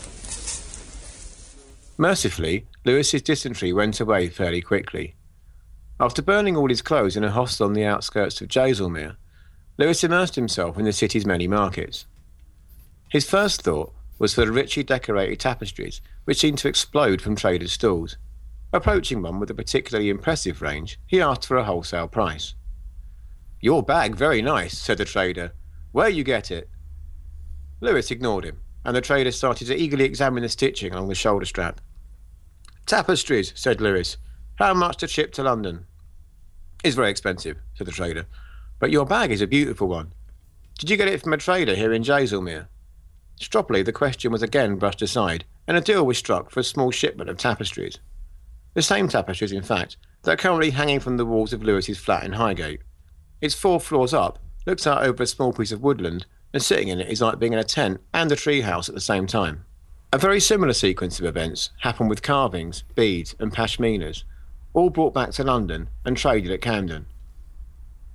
Mercifully, 1.97 2.67
Lewis's 2.85 3.23
dysentery 3.23 3.73
went 3.73 4.01
away 4.01 4.29
fairly 4.29 4.61
quickly. 4.61 5.15
After 6.01 6.23
burning 6.23 6.57
all 6.57 6.69
his 6.69 6.83
clothes 6.83 7.17
in 7.17 7.25
a 7.25 7.31
hostel 7.31 7.67
on 7.67 7.73
the 7.73 7.85
outskirts 7.85 8.41
of 8.41 8.49
Jaisalmer, 8.49 9.17
Lewis 9.79 10.05
immersed 10.05 10.37
himself 10.37 10.79
in 10.79 10.85
the 10.85 10.93
city's 10.93 11.27
many 11.27 11.49
markets. 11.49 12.07
His 13.09 13.29
first 13.29 13.63
thought 13.63 13.93
was 14.19 14.35
for 14.35 14.45
the 14.45 14.53
richly 14.53 14.83
decorated 14.83 15.41
tapestries 15.41 16.01
which 16.25 16.39
seemed 16.39 16.59
to 16.59 16.69
explode 16.69 17.23
from 17.23 17.37
traders' 17.37 17.73
stalls. 17.73 18.17
Approaching 18.73 19.23
one 19.23 19.41
with 19.41 19.51
a 19.51 19.55
particularly 19.55 20.11
impressive 20.11 20.61
range, 20.61 21.01
he 21.07 21.23
asked 21.23 21.47
for 21.47 21.57
a 21.57 21.65
wholesale 21.65 22.09
price. 22.09 22.55
Your 23.61 23.83
bag 23.83 24.15
very 24.15 24.43
nice, 24.43 24.77
said 24.77 24.99
the 24.99 25.05
trader. 25.05 25.53
Where 25.93 26.09
you 26.09 26.23
get 26.23 26.51
it? 26.51 26.69
Lewis 27.81 28.11
ignored 28.11 28.45
him, 28.45 28.61
and 28.85 28.95
the 28.95 29.01
trader 29.01 29.33
started 29.33 29.67
to 29.69 29.77
eagerly 29.77 30.05
examine 30.05 30.43
the 30.43 30.49
stitching 30.49 30.93
along 30.93 31.09
the 31.09 31.15
shoulder 31.15 31.47
strap. 31.47 31.81
Tapestries, 32.87 33.53
said 33.55 33.81
Lewis. 33.81 34.17
How 34.57 34.75
much 34.75 34.99
to 34.99 35.09
ship 35.09 35.33
to 35.35 35.43
London? 35.43 35.87
It's 36.85 36.97
very 36.97 37.11
expensive, 37.11 37.59
said 37.75 37.87
the 37.87 37.93
trader. 37.93 38.27
But 38.79 38.91
your 38.91 39.07
bag 39.07 39.33
is 39.33 39.41
a 39.41 39.47
beautiful 39.47 39.89
one. 39.89 40.13
Did 40.79 40.91
you 40.91 40.97
get 40.97 41.09
it 41.09 41.23
from 41.23 41.33
a 41.33 41.39
trader 41.39 41.75
here 41.75 41.93
in 41.93 42.03
Jaisalmer? 42.03 42.69
Stroppily, 43.39 43.85
the 43.85 43.93
question 43.93 44.33
was 44.33 44.43
again 44.43 44.77
brushed 44.77 45.03
aside, 45.03 45.45
and 45.67 45.77
a 45.77 45.81
deal 45.81 46.05
was 46.05 46.19
struck 46.19 46.51
for 46.51 46.61
a 46.61 46.65
small 46.65 46.91
shipment 46.91 47.31
of 47.31 47.37
tapestries. 47.37 47.99
The 48.75 48.83
same 48.83 49.09
tapestries, 49.09 49.53
in 49.53 49.63
fact, 49.63 49.97
that 50.23 50.33
are 50.33 50.37
currently 50.37 50.71
hanging 50.71 51.01
from 51.01 51.17
the 51.17 51.27
walls 51.27 51.53
of 51.53 51.63
Lewis's 51.63 51.99
flat 51.99 52.25
in 52.25 52.33
Highgate. 52.33 52.81
It's 53.41 53.55
four 53.55 53.81
floors 53.81 54.13
up, 54.13 54.39
looks 54.67 54.87
out 54.87 55.05
over 55.05 55.23
a 55.23 55.27
small 55.27 55.53
piece 55.53 55.73
of 55.73 55.83
woodland, 55.83 56.27
and 56.53 56.63
sitting 56.63 56.89
in 56.89 57.01
it 57.01 57.09
is 57.09 57.21
like 57.21 57.39
being 57.39 57.53
in 57.53 57.59
a 57.59 57.65
tent 57.65 58.01
and 58.13 58.31
a 58.33 58.37
tree 58.37 58.63
house 58.63 58.89
at 58.89 58.95
the 58.95 59.01
same 59.01 59.27
time. 59.27 59.65
A 60.13 60.19
very 60.19 60.41
similar 60.41 60.73
sequence 60.73 61.21
of 61.21 61.27
events 61.27 61.71
happened 61.81 62.11
with 62.11 62.23
carvings, 62.23 62.83
beads, 62.95 63.37
and 63.39 63.53
pashminas, 63.53 64.25
all 64.75 64.91
brought 64.91 65.15
back 65.15 65.31
to 65.33 65.45
London 65.45 65.89
and 66.05 66.17
traded 66.17 66.51
at 66.51 66.63
Camden. 66.63 67.07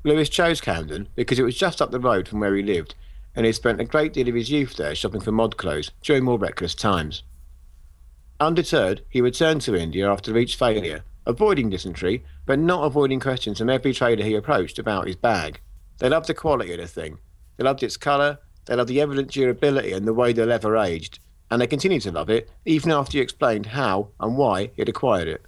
Lewis 0.03 0.27
chose 0.27 0.59
Camden 0.59 1.07
because 1.15 1.39
it 1.39 1.43
was 1.43 1.55
just 1.55 1.81
up 1.81 1.91
the 1.91 1.99
road 1.99 2.27
from 2.27 2.39
where 2.39 2.55
he 2.55 2.63
lived 2.63 2.95
and 3.35 3.45
he 3.45 3.51
spent 3.51 3.81
a 3.81 3.85
great 3.85 4.13
deal 4.13 4.27
of 4.27 4.35
his 4.35 4.49
youth 4.49 4.75
there 4.75 4.95
shopping 4.95 5.21
for 5.21 5.31
mod 5.31 5.57
clothes 5.57 5.91
during 6.01 6.23
more 6.23 6.37
reckless 6.37 6.75
times. 6.75 7.23
Undeterred, 8.39 9.01
he 9.09 9.21
returned 9.21 9.61
to 9.61 9.75
India 9.75 10.09
after 10.11 10.37
each 10.37 10.55
failure, 10.55 11.03
avoiding 11.25 11.69
dysentery, 11.69 12.23
but 12.45 12.59
not 12.59 12.83
avoiding 12.83 13.19
questions 13.19 13.59
from 13.59 13.69
every 13.69 13.93
trader 13.93 14.23
he 14.23 14.35
approached 14.35 14.77
about 14.77 15.07
his 15.07 15.15
bag. 15.15 15.61
They 15.99 16.09
loved 16.09 16.27
the 16.27 16.33
quality 16.33 16.73
of 16.73 16.79
the 16.79 16.87
thing. 16.87 17.19
They 17.57 17.63
loved 17.63 17.83
its 17.83 17.97
colour, 17.97 18.39
they 18.65 18.75
loved 18.75 18.89
the 18.89 19.01
evident 19.01 19.31
durability 19.31 19.93
and 19.93 20.07
the 20.07 20.13
way 20.13 20.33
the 20.33 20.45
leather 20.45 20.77
aged, 20.77 21.19
and 21.49 21.61
they 21.61 21.67
continued 21.67 22.01
to 22.03 22.11
love 22.11 22.29
it 22.29 22.49
even 22.65 22.91
after 22.91 23.17
you 23.17 23.23
explained 23.23 23.67
how 23.67 24.09
and 24.19 24.37
why 24.37 24.71
he 24.75 24.81
had 24.81 24.89
acquired 24.89 25.27
it. 25.27 25.45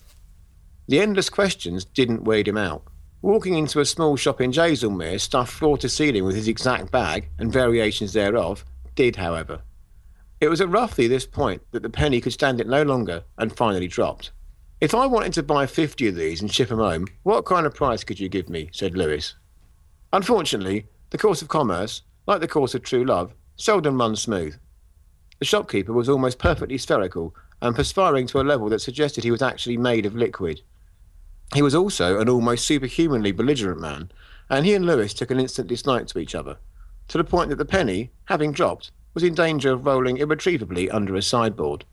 The 0.87 0.99
endless 0.99 1.29
questions 1.29 1.83
didn't 1.83 2.25
weed 2.25 2.47
him 2.47 2.57
out. 2.57 2.83
Walking 3.25 3.55
into 3.55 3.79
a 3.79 3.85
small 3.85 4.17
shop 4.17 4.39
in 4.39 4.51
Jaisalmer, 4.51 5.19
stuffed 5.19 5.51
floor 5.51 5.79
to 5.79 5.89
ceiling 5.89 6.25
with 6.25 6.35
his 6.35 6.47
exact 6.47 6.91
bag 6.91 7.27
and 7.39 7.51
variations 7.51 8.13
thereof, 8.13 8.63
did, 8.93 9.15
however. 9.15 9.63
It 10.39 10.47
was 10.47 10.61
at 10.61 10.69
roughly 10.69 11.07
this 11.07 11.25
point 11.25 11.63
that 11.71 11.81
the 11.81 11.89
penny 11.89 12.21
could 12.21 12.33
stand 12.33 12.61
it 12.61 12.67
no 12.67 12.83
longer 12.83 13.23
and 13.39 13.51
finally 13.51 13.87
dropped. 13.87 14.29
If 14.79 14.93
I 14.93 15.07
wanted 15.07 15.33
to 15.33 15.41
buy 15.41 15.65
50 15.65 16.07
of 16.07 16.13
these 16.13 16.39
and 16.39 16.53
ship 16.53 16.67
ship 16.67 16.71
'em 16.71 16.77
home, 16.77 17.07
what 17.23 17.45
kind 17.45 17.65
of 17.65 17.73
price 17.73 18.03
could 18.03 18.19
you 18.19 18.29
give 18.29 18.47
me? 18.47 18.69
said 18.71 18.95
Lewis. 18.95 19.33
Unfortunately, 20.13 20.85
the 21.09 21.17
course 21.17 21.41
of 21.41 21.47
commerce, 21.47 22.03
like 22.27 22.41
the 22.41 22.47
course 22.47 22.75
of 22.75 22.83
true 22.83 23.03
love, 23.03 23.33
seldom 23.55 23.97
runs 23.97 24.21
smooth. 24.21 24.55
The 25.39 25.45
shopkeeper 25.45 25.93
was 25.93 26.09
almost 26.09 26.37
perfectly 26.37 26.77
spherical 26.77 27.33
and 27.59 27.75
perspiring 27.75 28.27
to 28.27 28.39
a 28.39 28.43
level 28.43 28.69
that 28.69 28.81
suggested 28.81 29.23
he 29.23 29.31
was 29.31 29.41
actually 29.41 29.77
made 29.77 30.05
of 30.05 30.15
liquid. 30.15 30.61
He 31.53 31.61
was 31.61 31.75
also 31.75 32.19
an 32.19 32.29
almost 32.29 32.65
superhumanly 32.65 33.31
belligerent 33.31 33.79
man, 33.79 34.11
and 34.49 34.65
he 34.65 34.73
and 34.73 34.85
Lewis 34.85 35.13
took 35.13 35.31
an 35.31 35.39
instant 35.39 35.67
dislike 35.67 36.07
to 36.07 36.19
each 36.19 36.35
other, 36.35 36.57
to 37.07 37.17
the 37.17 37.23
point 37.23 37.49
that 37.49 37.57
the 37.57 37.65
penny, 37.65 38.11
having 38.25 38.51
dropped, 38.51 38.91
was 39.13 39.23
in 39.23 39.33
danger 39.33 39.71
of 39.71 39.85
rolling 39.85 40.17
irretrievably 40.17 40.89
under 40.89 41.15
a 41.15 41.21
sideboard. 41.21 41.85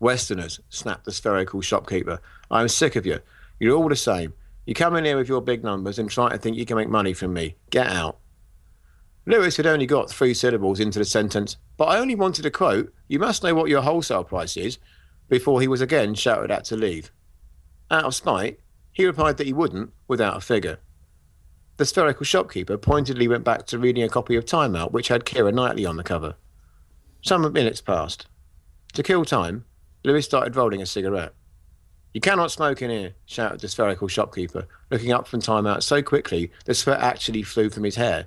Westerners, 0.00 0.60
snapped 0.68 1.04
the 1.04 1.12
spherical 1.12 1.60
shopkeeper, 1.60 2.20
I 2.50 2.62
am 2.62 2.68
sick 2.68 2.96
of 2.96 3.06
you. 3.06 3.20
You're 3.58 3.76
all 3.76 3.88
the 3.88 3.96
same. 3.96 4.34
You 4.66 4.74
come 4.74 4.96
in 4.96 5.04
here 5.04 5.16
with 5.16 5.28
your 5.28 5.42
big 5.42 5.62
numbers 5.62 5.98
and 5.98 6.10
try 6.10 6.30
to 6.30 6.38
think 6.38 6.56
you 6.56 6.66
can 6.66 6.76
make 6.76 6.88
money 6.88 7.12
from 7.12 7.34
me. 7.34 7.56
Get 7.70 7.88
out. 7.88 8.18
Lewis 9.26 9.56
had 9.56 9.66
only 9.66 9.86
got 9.86 10.10
three 10.10 10.34
syllables 10.34 10.80
into 10.80 10.98
the 10.98 11.04
sentence, 11.04 11.56
but 11.76 11.86
I 11.86 11.98
only 11.98 12.14
wanted 12.14 12.42
to 12.42 12.50
quote, 12.50 12.92
You 13.08 13.18
must 13.18 13.42
know 13.42 13.54
what 13.54 13.70
your 13.70 13.82
wholesale 13.82 14.24
price 14.24 14.56
is, 14.56 14.78
before 15.28 15.60
he 15.60 15.68
was 15.68 15.80
again 15.80 16.14
shouted 16.14 16.50
at 16.50 16.64
to 16.66 16.76
leave. 16.76 17.10
Out 17.90 18.04
of 18.04 18.14
spite, 18.14 18.60
he 18.94 19.04
replied 19.04 19.36
that 19.36 19.46
he 19.46 19.52
wouldn't 19.52 19.92
without 20.08 20.36
a 20.36 20.40
figure. 20.40 20.78
The 21.76 21.84
spherical 21.84 22.24
shopkeeper 22.24 22.78
pointedly 22.78 23.26
went 23.28 23.44
back 23.44 23.66
to 23.66 23.78
reading 23.78 24.04
a 24.04 24.08
copy 24.08 24.36
of 24.36 24.46
Time 24.46 24.76
Out, 24.76 24.92
which 24.92 25.08
had 25.08 25.24
Keira 25.24 25.52
Knightley 25.52 25.84
on 25.84 25.96
the 25.96 26.04
cover. 26.04 26.36
Some 27.20 27.52
minutes 27.52 27.80
passed. 27.80 28.26
To 28.92 29.02
kill 29.02 29.24
time, 29.24 29.64
Lewis 30.04 30.24
started 30.24 30.54
rolling 30.54 30.80
a 30.80 30.86
cigarette. 30.86 31.34
You 32.12 32.20
cannot 32.20 32.52
smoke 32.52 32.80
in 32.80 32.90
here, 32.90 33.14
shouted 33.26 33.60
the 33.60 33.68
spherical 33.68 34.06
shopkeeper, 34.06 34.68
looking 34.92 35.10
up 35.10 35.26
from 35.26 35.40
time 35.40 35.66
out 35.66 35.82
so 35.82 36.00
quickly 36.00 36.52
the 36.64 36.74
sweat 36.74 37.00
actually 37.00 37.42
flew 37.42 37.70
from 37.70 37.82
his 37.82 37.96
hair. 37.96 38.26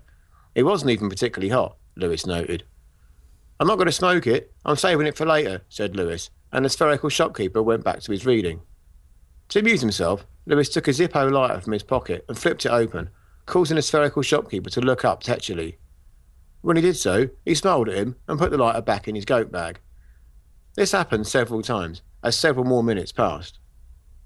It 0.54 0.64
wasn't 0.64 0.92
even 0.92 1.10
particularly 1.10 1.54
hot, 1.54 1.78
Lewis 1.96 2.26
noted. 2.26 2.66
I'm 3.62 3.68
not 3.68 3.76
going 3.76 3.86
to 3.86 3.94
smoke 3.94 4.28
it. 4.28 4.54
I'm 4.66 4.76
saving 4.76 5.08
it 5.08 5.16
for 5.16 5.26
later, 5.26 5.62
said 5.70 5.96
Lewis, 5.96 6.30
and 6.52 6.66
the 6.66 6.70
spherical 6.70 7.08
shopkeeper 7.08 7.64
went 7.64 7.86
back 7.86 8.02
to 8.02 8.12
his 8.12 8.26
reading. 8.26 8.60
To 9.50 9.60
amuse 9.60 9.82
himself, 9.82 10.26
Lewis 10.46 10.70
took 10.70 10.88
a 10.88 10.92
Zippo 10.92 11.32
lighter 11.32 11.62
from 11.62 11.74
his 11.74 11.84
pocket 11.84 12.26
and 12.28 12.38
flipped 12.38 12.66
it 12.66 12.72
open, 12.72 13.10
causing 13.46 13.76
the 13.76 13.82
spherical 13.82 14.22
shopkeeper 14.22 14.70
to 14.70 14.82
look 14.82 15.06
up 15.06 15.24
tetchily. 15.24 15.78
When 16.62 16.76
he 16.76 16.82
did 16.82 16.98
so, 16.98 17.30
he 17.46 17.56
smiled 17.56 17.88
at 17.88 17.96
him 17.96 18.16
and 18.28 18.40
put 18.40 18.52
the 18.52 18.58
lighter 18.58 18.82
back 18.82 19.08
in 19.08 19.16
his 19.16 19.26
goat 19.26 19.52
bag. 19.52 19.80
This 20.76 20.92
happened 20.92 21.28
several 21.28 21.62
times, 21.62 22.02
as 22.24 22.36
several 22.36 22.66
more 22.66 22.84
minutes 22.84 23.12
passed. 23.12 23.60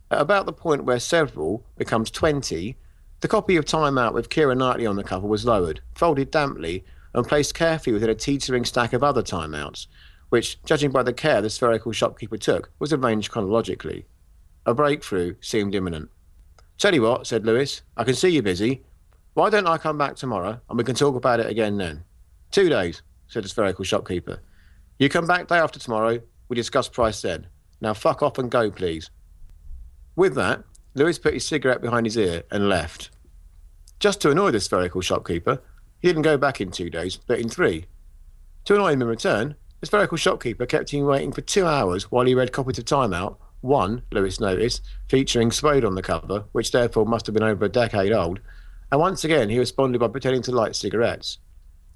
At 0.10 0.22
about 0.22 0.46
the 0.46 0.54
point 0.54 0.86
where 0.86 1.00
several 1.00 1.66
becomes 1.78 2.10
20, 2.10 2.76
the 3.20 3.28
copy 3.28 3.56
of 3.56 3.66
Time 3.66 3.98
Out 3.98 4.16
with 4.16 4.30
Keira 4.30 4.58
Knightley 4.58 4.88
on 4.88 4.96
the 4.96 5.04
cover 5.04 5.28
was 5.28 5.46
lowered, 5.46 5.82
folded 5.94 6.32
damply, 6.32 6.84
and 7.14 7.28
placed 7.28 7.54
carefully 7.54 7.94
within 7.94 8.10
a 8.10 8.16
teetering 8.16 8.66
stack 8.66 8.92
of 8.92 9.04
other 9.04 9.22
Time 9.22 9.54
Outs, 9.54 9.88
which, 10.30 10.62
judging 10.64 10.92
by 10.92 11.04
the 11.04 11.14
care 11.14 11.42
the 11.42 11.50
spherical 11.50 11.92
shopkeeper 11.92 12.38
took, 12.38 12.72
was 12.80 12.92
arranged 12.92 13.30
chronologically. 13.30 14.06
A 14.66 14.74
breakthrough 14.74 15.36
seemed 15.42 15.74
imminent. 15.74 16.10
Tell 16.78 16.94
you 16.94 17.02
what, 17.02 17.26
said 17.26 17.46
Lewis, 17.46 17.82
I 17.98 18.04
can 18.04 18.14
see 18.14 18.30
you're 18.30 18.44
busy. 18.44 18.84
Why 19.34 19.50
don't 19.50 19.68
I 19.68 19.78
come 19.78 19.98
back 19.98 20.16
tomorrow 20.16 20.60
and 20.70 20.78
we 20.78 20.84
can 20.84 20.96
talk 20.96 21.16
about 21.16 21.40
it 21.40 21.48
again 21.48 21.78
then? 21.78 22.04
Two 22.52 22.70
days, 22.70 23.02
said 23.28 23.44
the 23.44 23.50
spherical 23.50 23.86
shopkeeper. 23.86 24.40
You 25.00 25.10
come 25.10 25.26
back 25.26 25.48
day 25.48 25.58
after 25.58 25.80
tomorrow 25.80 26.20
we 26.48 26.56
discuss 26.56 26.90
price 26.90 27.22
then. 27.22 27.48
Now 27.80 27.94
fuck 27.94 28.22
off 28.22 28.38
and 28.38 28.52
go, 28.52 28.70
please. 28.70 29.10
With 30.16 30.36
that, 30.36 30.64
Lewis 30.94 31.18
put 31.18 31.34
his 31.34 31.48
cigarette 31.48 31.82
behind 31.82 32.06
his 32.06 32.18
ear 32.18 32.44
and 32.52 32.70
left. 32.70 33.10
Just 34.00 34.22
to 34.22 34.32
annoy 34.32 34.52
the 34.52 34.60
spherical 34.60 35.02
shopkeeper, 35.02 35.62
he 36.00 36.08
didn't 36.08 36.24
go 36.24 36.38
back 36.38 36.60
in 36.60 36.72
two 36.72 36.90
days, 36.90 37.18
but 37.18 37.40
in 37.40 37.50
three. 37.50 37.86
To 38.66 38.76
annoy 38.76 38.94
him 38.94 39.02
in 39.02 39.08
return, 39.08 39.56
the 39.80 39.88
spherical 39.88 40.18
shopkeeper 40.18 40.66
kept 40.66 40.92
him 40.92 41.06
waiting 41.06 41.32
for 41.32 41.42
two 41.42 41.66
hours 41.66 42.12
while 42.12 42.26
he 42.26 42.36
read 42.36 42.52
copies 42.52 42.78
of 42.78 42.86
Time 42.86 43.14
Out, 43.14 43.40
one, 43.62 44.04
Lewis 44.12 44.40
noticed, 44.40 44.82
featuring 45.08 45.52
Spade 45.52 45.86
on 45.86 45.96
the 45.96 46.02
cover, 46.02 46.46
which 46.52 46.72
therefore 46.72 47.06
must 47.06 47.26
have 47.28 47.34
been 47.34 47.44
over 47.44 47.66
a 47.66 47.70
decade 47.70 48.12
old, 48.12 48.40
and 48.92 49.00
once 49.00 49.24
again 49.24 49.50
he 49.50 49.60
responded 49.60 50.00
by 50.00 50.08
pretending 50.08 50.42
to 50.44 50.52
light 50.52 50.76
cigarettes. 50.76 51.38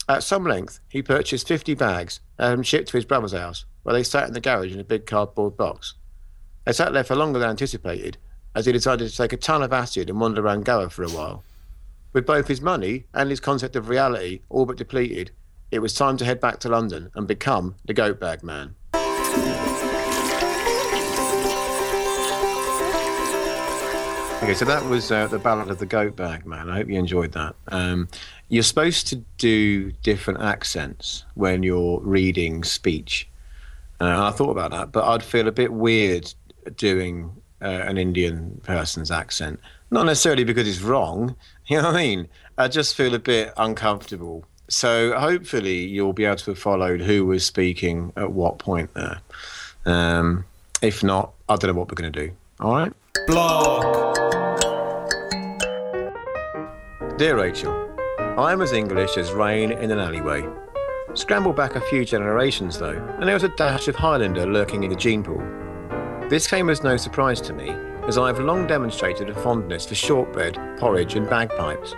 At 0.07 0.23
some 0.23 0.45
length, 0.45 0.79
he 0.87 1.01
purchased 1.01 1.47
50 1.47 1.73
bags 1.73 2.19
and 2.37 2.65
shipped 2.65 2.89
to 2.89 2.97
his 2.97 3.05
brother's 3.05 3.33
house, 3.33 3.65
where 3.83 3.93
they 3.93 4.03
sat 4.03 4.27
in 4.27 4.33
the 4.33 4.39
garage 4.39 4.71
in 4.71 4.79
a 4.79 4.83
big 4.83 5.05
cardboard 5.05 5.57
box. 5.57 5.95
They 6.65 6.73
sat 6.73 6.93
there 6.93 7.03
for 7.03 7.15
longer 7.15 7.39
than 7.39 7.49
anticipated, 7.49 8.17
as 8.53 8.65
he 8.65 8.71
decided 8.71 9.09
to 9.09 9.17
take 9.17 9.33
a 9.33 9.37
ton 9.37 9.63
of 9.63 9.73
acid 9.73 10.09
and 10.09 10.19
wander 10.19 10.41
around 10.41 10.65
Goa 10.65 10.89
for 10.89 11.03
a 11.03 11.09
while. 11.09 11.43
With 12.13 12.25
both 12.25 12.47
his 12.47 12.61
money 12.61 13.05
and 13.13 13.29
his 13.29 13.39
concept 13.39 13.75
of 13.75 13.89
reality 13.89 14.41
all 14.49 14.65
but 14.65 14.77
depleted, 14.77 15.31
it 15.71 15.79
was 15.79 15.93
time 15.93 16.15
to 16.17 16.25
head 16.25 16.39
back 16.39 16.59
to 16.59 16.69
London 16.69 17.11
and 17.15 17.27
become 17.27 17.75
the 17.83 17.93
goat 17.93 18.19
bag 18.19 18.43
man. 18.43 18.75
Okay, 24.45 24.53
so 24.53 24.65
that 24.65 24.85
was 24.85 25.11
uh, 25.11 25.25
the 25.25 25.39
Ballad 25.39 25.71
of 25.71 25.79
the 25.79 25.87
Goat 25.87 26.15
Bag 26.15 26.45
Man. 26.45 26.69
I 26.69 26.75
hope 26.75 26.87
you 26.87 26.99
enjoyed 26.99 27.31
that. 27.31 27.55
Um, 27.69 28.07
you're 28.47 28.61
supposed 28.61 29.07
to 29.07 29.15
do 29.39 29.91
different 30.03 30.39
accents 30.39 31.25
when 31.33 31.63
you're 31.63 31.99
reading 32.01 32.63
speech. 32.63 33.27
Uh, 33.99 34.27
I 34.27 34.29
thought 34.29 34.51
about 34.51 34.69
that, 34.69 34.91
but 34.91 35.03
I'd 35.03 35.23
feel 35.23 35.47
a 35.47 35.51
bit 35.51 35.73
weird 35.73 36.31
doing 36.77 37.31
uh, 37.59 37.65
an 37.65 37.97
Indian 37.97 38.61
person's 38.63 39.09
accent. 39.09 39.59
Not 39.89 40.05
necessarily 40.05 40.43
because 40.43 40.67
it's 40.67 40.81
wrong, 40.81 41.35
you 41.65 41.77
know 41.77 41.87
what 41.87 41.95
I 41.95 42.03
mean? 42.03 42.27
I 42.59 42.67
just 42.67 42.93
feel 42.93 43.15
a 43.15 43.19
bit 43.19 43.51
uncomfortable. 43.57 44.45
So 44.67 45.17
hopefully 45.17 45.87
you'll 45.87 46.13
be 46.13 46.25
able 46.25 46.35
to 46.35 46.51
have 46.51 46.59
followed 46.59 47.01
who 47.01 47.25
was 47.25 47.43
speaking 47.43 48.13
at 48.15 48.31
what 48.31 48.59
point 48.59 48.93
there. 48.93 49.21
Um, 49.87 50.45
if 50.83 51.03
not, 51.03 51.33
I 51.49 51.55
don't 51.55 51.71
know 51.71 51.79
what 51.79 51.89
we're 51.89 51.95
going 51.95 52.13
to 52.13 52.27
do. 52.27 52.31
All 52.59 52.75
right? 52.75 52.93
Blog. 53.27 54.15
Dear 57.17 57.37
Rachel, 57.37 57.89
I 58.37 58.51
am 58.51 58.61
as 58.61 58.73
English 58.73 59.17
as 59.17 59.31
rain 59.31 59.71
in 59.71 59.89
an 59.89 59.99
alleyway. 59.99 60.47
Scramble 61.13 61.53
back 61.53 61.75
a 61.75 61.81
few 61.81 62.05
generations, 62.05 62.77
though, 62.77 62.89
and 62.89 63.23
there 63.23 63.33
was 63.33 63.43
a 63.43 63.55
dash 63.55 63.87
of 63.87 63.95
Highlander 63.95 64.45
lurking 64.45 64.83
in 64.83 64.89
the 64.89 64.95
gene 64.95 65.23
pool. 65.23 65.41
This 66.29 66.45
came 66.45 66.69
as 66.69 66.83
no 66.83 66.97
surprise 66.97 67.41
to 67.41 67.53
me, 67.53 67.69
as 68.07 68.17
I 68.17 68.27
have 68.27 68.39
long 68.39 68.67
demonstrated 68.67 69.29
a 69.29 69.41
fondness 69.41 69.85
for 69.85 69.95
shortbread, 69.95 70.59
porridge, 70.77 71.15
and 71.15 71.29
bagpipes. 71.29 71.95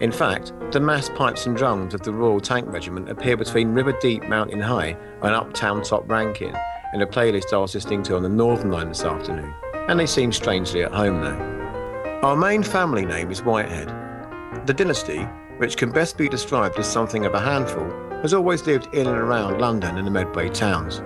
In 0.00 0.12
fact, 0.12 0.52
the 0.72 0.80
mass 0.80 1.08
pipes 1.08 1.46
and 1.46 1.56
drums 1.56 1.94
of 1.94 2.02
the 2.02 2.12
Royal 2.12 2.40
Tank 2.40 2.66
Regiment 2.70 3.08
appear 3.08 3.36
between 3.36 3.72
River 3.72 3.96
Deep 4.00 4.24
Mountain 4.24 4.60
High 4.60 4.96
and 5.22 5.34
Uptown 5.34 5.82
Top 5.82 6.10
Rankin 6.10 6.54
in 6.92 7.02
a 7.02 7.06
playlist 7.06 7.52
I 7.52 7.58
was 7.58 7.74
listening 7.74 8.02
to 8.04 8.16
on 8.16 8.22
the 8.22 8.28
Northern 8.28 8.70
Line 8.70 8.88
this 8.88 9.04
afternoon, 9.04 9.54
and 9.88 9.98
they 9.98 10.06
seem 10.06 10.32
strangely 10.32 10.82
at 10.82 10.92
home 10.92 11.20
now. 11.20 11.56
Our 12.22 12.36
main 12.36 12.62
family 12.62 13.04
name 13.04 13.30
is 13.30 13.42
Whitehead. 13.42 13.88
The 14.66 14.74
dynasty, 14.74 15.22
which 15.58 15.76
can 15.76 15.90
best 15.90 16.18
be 16.18 16.28
described 16.28 16.78
as 16.78 16.90
something 16.90 17.24
of 17.24 17.34
a 17.34 17.40
handful, 17.40 17.88
has 18.22 18.34
always 18.34 18.66
lived 18.66 18.92
in 18.94 19.06
and 19.06 19.16
around 19.16 19.60
London 19.60 19.96
and 19.96 20.06
the 20.06 20.10
Medway 20.10 20.48
towns. 20.48 21.02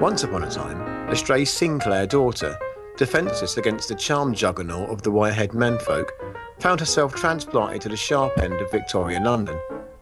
Once 0.00 0.22
upon 0.22 0.44
a 0.44 0.50
time, 0.50 0.80
a 1.08 1.16
stray 1.16 1.44
Sinclair 1.44 2.06
daughter, 2.06 2.56
defenceless 2.96 3.56
against 3.56 3.88
the 3.88 3.94
charm 3.94 4.34
juggernaut 4.34 4.90
of 4.90 5.02
the 5.02 5.10
Whitehead 5.10 5.52
menfolk, 5.52 6.12
found 6.60 6.78
herself 6.78 7.14
transplanted 7.14 7.80
to 7.82 7.88
the 7.88 7.96
sharp 7.96 8.38
end 8.38 8.54
of 8.54 8.70
Victorian 8.70 9.24
London, 9.24 9.58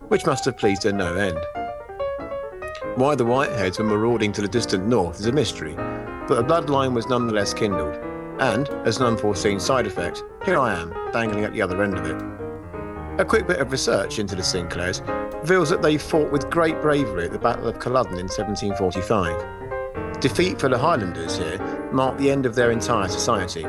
which 0.08 0.26
must 0.26 0.44
have 0.44 0.58
pleased 0.58 0.82
her 0.82 0.92
no 0.92 1.14
end. 1.14 1.38
Why 2.96 3.14
the 3.14 3.24
Whiteheads 3.24 3.78
were 3.78 3.84
marauding 3.84 4.32
to 4.32 4.42
the 4.42 4.48
distant 4.48 4.86
north 4.86 5.20
is 5.20 5.26
a 5.26 5.32
mystery, 5.32 5.74
but 6.28 6.38
a 6.38 6.44
bloodline 6.44 6.92
was 6.92 7.08
nonetheless 7.08 7.54
kindled, 7.54 7.98
and, 8.40 8.68
as 8.86 8.96
an 8.96 9.06
unforeseen 9.06 9.60
side 9.60 9.86
effect, 9.86 10.24
here 10.44 10.58
I 10.58 10.74
am, 10.74 10.92
dangling 11.12 11.44
at 11.44 11.52
the 11.52 11.62
other 11.62 11.82
end 11.82 11.98
of 11.98 12.06
it. 12.06 12.20
A 13.20 13.24
quick 13.24 13.46
bit 13.46 13.60
of 13.60 13.70
research 13.70 14.18
into 14.18 14.34
the 14.34 14.42
Sinclairs 14.42 15.02
reveals 15.40 15.68
that 15.68 15.82
they 15.82 15.98
fought 15.98 16.32
with 16.32 16.50
great 16.50 16.80
bravery 16.80 17.26
at 17.26 17.32
the 17.32 17.38
Battle 17.38 17.68
of 17.68 17.78
Culloden 17.78 18.18
in 18.18 18.28
1745. 18.28 20.20
Defeat 20.20 20.58
for 20.58 20.68
the 20.68 20.78
Highlanders 20.78 21.36
here 21.36 21.58
marked 21.92 22.18
the 22.18 22.30
end 22.30 22.46
of 22.46 22.54
their 22.54 22.70
entire 22.70 23.08
society. 23.08 23.62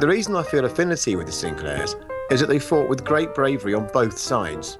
The 0.00 0.08
reason 0.08 0.34
I 0.34 0.42
feel 0.42 0.64
affinity 0.64 1.14
with 1.14 1.26
the 1.26 1.32
Sinclairs 1.32 1.96
is 2.30 2.40
that 2.40 2.48
they 2.48 2.58
fought 2.58 2.88
with 2.88 3.04
great 3.04 3.34
bravery 3.34 3.74
on 3.74 3.90
both 3.92 4.16
sides. 4.18 4.78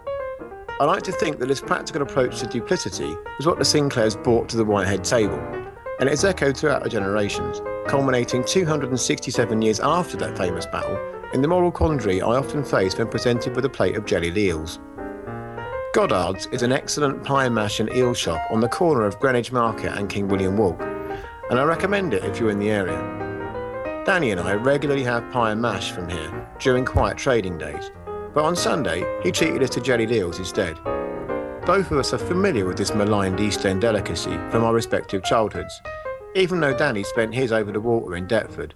I 0.81 0.85
like 0.87 1.03
to 1.05 1.13
think 1.13 1.39
that 1.39 1.47
this 1.47 1.61
practical 1.61 2.03
approach 2.03 2.41
to 2.41 2.47
duplicity 2.47 3.15
was 3.37 3.47
what 3.47 3.59
the 3.59 3.65
Sinclairs 3.65 4.17
brought 4.17 4.49
to 4.49 4.57
the 4.57 4.65
Whitehead 4.65 5.05
table, 5.05 5.39
and 6.01 6.09
it 6.09 6.13
has 6.13 6.25
echoed 6.25 6.57
throughout 6.57 6.83
the 6.83 6.89
generations, 6.89 7.61
culminating 7.87 8.45
267 8.45 9.63
years 9.63 9.81
after 9.81 10.17
that 10.17 10.37
famous 10.37 10.67
battle 10.67 10.99
in 11.33 11.43
the 11.43 11.49
moral 11.49 11.73
quandary 11.73 12.23
I 12.23 12.37
often 12.37 12.65
face 12.65 12.97
when 12.97 13.09
presented 13.09 13.57
with 13.57 13.65
a 13.65 13.69
plate 13.69 13.97
of 13.97 14.07
jellied 14.07 14.39
eels. 14.39 14.79
Goddard's 15.93 16.47
is 16.47 16.63
an 16.63 16.73
excellent 16.73 17.25
pie 17.25 17.49
mash 17.49 17.81
and 17.81 17.89
eel 17.95 18.15
shop 18.15 18.41
on 18.51 18.61
the 18.61 18.69
corner 18.69 19.05
of 19.05 19.19
Greenwich 19.19 19.53
Market 19.53 19.97
and 19.97 20.09
King 20.09 20.29
William 20.29 20.57
Walk, 20.57 20.81
and 21.51 21.59
I 21.59 21.65
recommend 21.65 22.15
it 22.15 22.25
if 22.25 22.39
you're 22.39 22.51
in 22.51 22.59
the 22.59 22.71
area. 22.71 24.03
Danny 24.07 24.31
and 24.31 24.41
I 24.41 24.55
regularly 24.55 25.05
have 25.05 25.31
pie 25.33 25.53
and 25.53 25.61
mash 25.61 25.93
from 25.93 26.09
here 26.09 26.49
during 26.59 26.85
quiet 26.85 27.19
trading 27.19 27.59
days, 27.59 27.91
but 28.33 28.45
on 28.45 28.55
Sunday 28.55 29.05
he 29.23 29.33
treated 29.33 29.63
us 29.63 29.71
to 29.71 29.81
jellied 29.81 30.13
eels 30.13 30.39
instead. 30.39 30.79
Both 31.65 31.91
of 31.91 31.99
us 31.99 32.13
are 32.13 32.19
familiar 32.19 32.67
with 32.67 32.77
this 32.77 32.95
maligned 32.95 33.41
East 33.41 33.65
End 33.65 33.81
delicacy 33.81 34.37
from 34.51 34.63
our 34.63 34.75
respective 34.75 35.25
childhoods, 35.25 35.81
even 36.35 36.61
though 36.61 36.77
Danny 36.77 37.05
spent 37.05 37.35
his 37.35 37.53
over 37.53 37.71
the 37.71 37.81
water 37.81 38.17
in 38.17 38.27
Deptford. 38.27 38.75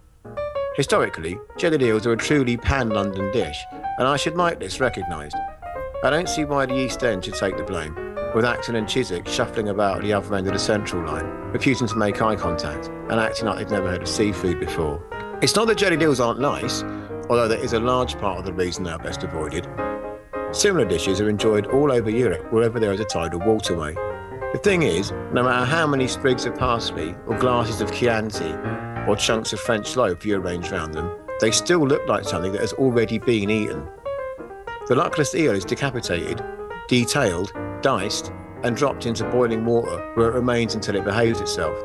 Historically, 0.77 1.39
jellied 1.57 1.83
eels 1.83 2.07
are 2.07 2.13
a 2.13 2.17
truly 2.17 2.57
pan-London 2.57 3.33
dish, 3.33 3.59
and 3.99 4.07
I 4.07 4.17
should 4.17 4.37
like 4.37 4.61
this 4.61 4.79
recognised. 4.79 5.37
I 6.05 6.11
don't 6.11 6.29
see 6.29 6.45
why 6.45 6.67
the 6.67 6.77
East 6.77 7.03
End 7.03 7.25
should 7.25 7.35
take 7.35 7.57
the 7.57 7.65
blame, 7.65 7.97
with 8.33 8.45
Acton 8.45 8.77
and 8.77 8.89
Chiswick 8.89 9.27
shuffling 9.27 9.71
about 9.71 9.97
at 9.97 10.03
the 10.05 10.13
other 10.13 10.37
end 10.37 10.47
of 10.47 10.53
the 10.53 10.59
central 10.59 11.05
line, 11.05 11.27
refusing 11.53 11.89
to 11.89 11.97
make 11.97 12.23
eye 12.23 12.37
contact 12.37 12.87
and 12.87 13.15
acting 13.15 13.47
like 13.47 13.59
they've 13.59 13.71
never 13.71 13.89
heard 13.89 14.03
of 14.03 14.09
seafood 14.09 14.61
before. 14.61 15.03
It's 15.43 15.57
not 15.57 15.67
that 15.67 15.79
jellied 15.79 16.03
eels 16.03 16.21
aren't 16.21 16.39
nice, 16.39 16.85
although 17.29 17.49
that 17.49 17.61
is 17.61 17.73
a 17.73 17.81
large 17.81 18.17
part 18.19 18.39
of 18.39 18.45
the 18.45 18.53
reason 18.53 18.85
they 18.85 18.91
are 18.91 18.99
best 18.99 19.25
avoided. 19.25 19.67
Similar 20.53 20.85
dishes 20.85 21.21
are 21.21 21.29
enjoyed 21.29 21.67
all 21.67 21.91
over 21.91 22.09
Europe 22.09 22.53
wherever 22.53 22.79
there 22.79 22.93
is 22.93 23.01
a 23.01 23.05
tidal 23.05 23.41
waterway. 23.41 23.95
The 24.55 24.59
thing 24.61 24.81
is, 24.81 25.11
no 25.35 25.43
matter 25.43 25.67
how 25.67 25.87
many 25.87 26.09
sprigs 26.09 26.47
of 26.47 26.57
parsley 26.57 27.15
or 27.27 27.37
glasses 27.37 27.83
of 27.83 27.93
Chianti 27.93 28.55
or 29.07 29.15
chunks 29.15 29.53
of 29.53 29.61
French 29.61 29.95
loaf 29.95 30.25
you 30.25 30.41
arrange 30.41 30.71
round 30.71 30.95
them, 30.95 31.13
they 31.39 31.51
still 31.51 31.87
look 31.87 32.09
like 32.09 32.25
something 32.25 32.53
that 32.53 32.63
has 32.63 32.73
already 32.73 33.19
been 33.19 33.51
eaten. 33.51 33.87
The 34.87 34.95
luckless 34.95 35.35
eel 35.35 35.53
is 35.53 35.67
decapitated, 35.67 36.43
detailed, 36.89 37.53
diced, 37.83 38.33
and 38.63 38.75
dropped 38.75 39.05
into 39.05 39.31
boiling 39.31 39.67
water 39.67 40.11
where 40.15 40.31
it 40.31 40.35
remains 40.35 40.75
until 40.75 40.97
it 40.97 41.05
behaves 41.05 41.43
itself. 41.43 41.77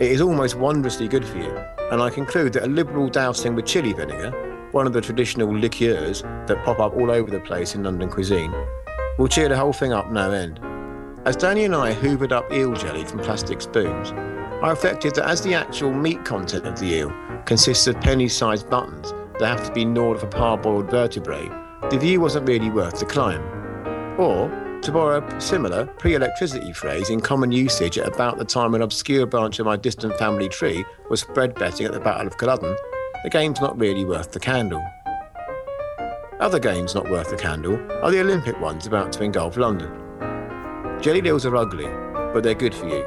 It 0.00 0.10
is 0.10 0.20
almost 0.20 0.56
wondrously 0.56 1.06
good 1.06 1.24
for 1.24 1.38
you, 1.38 1.56
and 1.92 2.02
I 2.02 2.10
conclude 2.10 2.54
that 2.54 2.64
a 2.64 2.68
liberal 2.68 3.08
dousing 3.08 3.54
with 3.54 3.66
chili 3.66 3.92
vinegar, 3.92 4.32
one 4.72 4.88
of 4.88 4.92
the 4.92 5.00
traditional 5.00 5.56
liqueurs 5.56 6.22
that 6.22 6.64
pop 6.64 6.80
up 6.80 6.94
all 6.96 7.12
over 7.12 7.30
the 7.30 7.38
place 7.38 7.76
in 7.76 7.84
London 7.84 8.10
cuisine, 8.10 8.52
will 9.16 9.28
cheer 9.28 9.48
the 9.48 9.56
whole 9.56 9.72
thing 9.72 9.92
up 9.92 10.10
no 10.10 10.32
end. 10.32 10.58
As 11.26 11.34
Danny 11.34 11.64
and 11.64 11.74
I 11.74 11.92
hoovered 11.92 12.30
up 12.30 12.52
eel 12.52 12.72
jelly 12.72 13.04
from 13.04 13.18
plastic 13.18 13.60
spoons, 13.60 14.12
I 14.62 14.70
reflected 14.70 15.16
that 15.16 15.28
as 15.28 15.42
the 15.42 15.54
actual 15.54 15.92
meat 15.92 16.24
content 16.24 16.64
of 16.64 16.78
the 16.78 16.86
eel 16.86 17.12
consists 17.46 17.88
of 17.88 18.00
penny 18.00 18.28
sized 18.28 18.70
buttons 18.70 19.12
that 19.40 19.48
have 19.48 19.66
to 19.66 19.72
be 19.72 19.84
gnawed 19.84 20.18
off 20.18 20.22
a 20.22 20.28
parboiled 20.28 20.88
vertebrae, 20.88 21.50
the 21.90 21.98
view 21.98 22.20
wasn't 22.20 22.48
really 22.48 22.70
worth 22.70 23.00
the 23.00 23.06
climb. 23.06 23.42
Or, 24.20 24.48
to 24.82 24.92
borrow 24.92 25.20
a 25.20 25.40
similar 25.40 25.86
pre 25.98 26.14
electricity 26.14 26.72
phrase 26.72 27.10
in 27.10 27.20
common 27.20 27.50
usage 27.50 27.98
at 27.98 28.06
about 28.06 28.38
the 28.38 28.44
time 28.44 28.76
an 28.76 28.82
obscure 28.82 29.26
branch 29.26 29.58
of 29.58 29.66
my 29.66 29.74
distant 29.74 30.16
family 30.18 30.48
tree 30.48 30.84
was 31.10 31.22
spread 31.22 31.56
betting 31.56 31.86
at 31.86 31.92
the 31.92 31.98
Battle 31.98 32.28
of 32.28 32.36
Culloden, 32.36 32.76
the 33.24 33.30
game's 33.30 33.60
not 33.60 33.76
really 33.76 34.04
worth 34.04 34.30
the 34.30 34.38
candle. 34.38 34.86
Other 36.38 36.60
games 36.60 36.94
not 36.94 37.10
worth 37.10 37.30
the 37.30 37.36
candle 37.36 37.74
are 38.00 38.12
the 38.12 38.20
Olympic 38.20 38.60
ones 38.60 38.86
about 38.86 39.10
to 39.14 39.24
engulf 39.24 39.56
London. 39.56 40.05
Jellied 41.00 41.26
eels 41.26 41.44
are 41.46 41.56
ugly, 41.56 41.86
but 42.32 42.42
they're 42.42 42.54
good 42.54 42.74
for 42.74 42.86
you. 42.86 43.06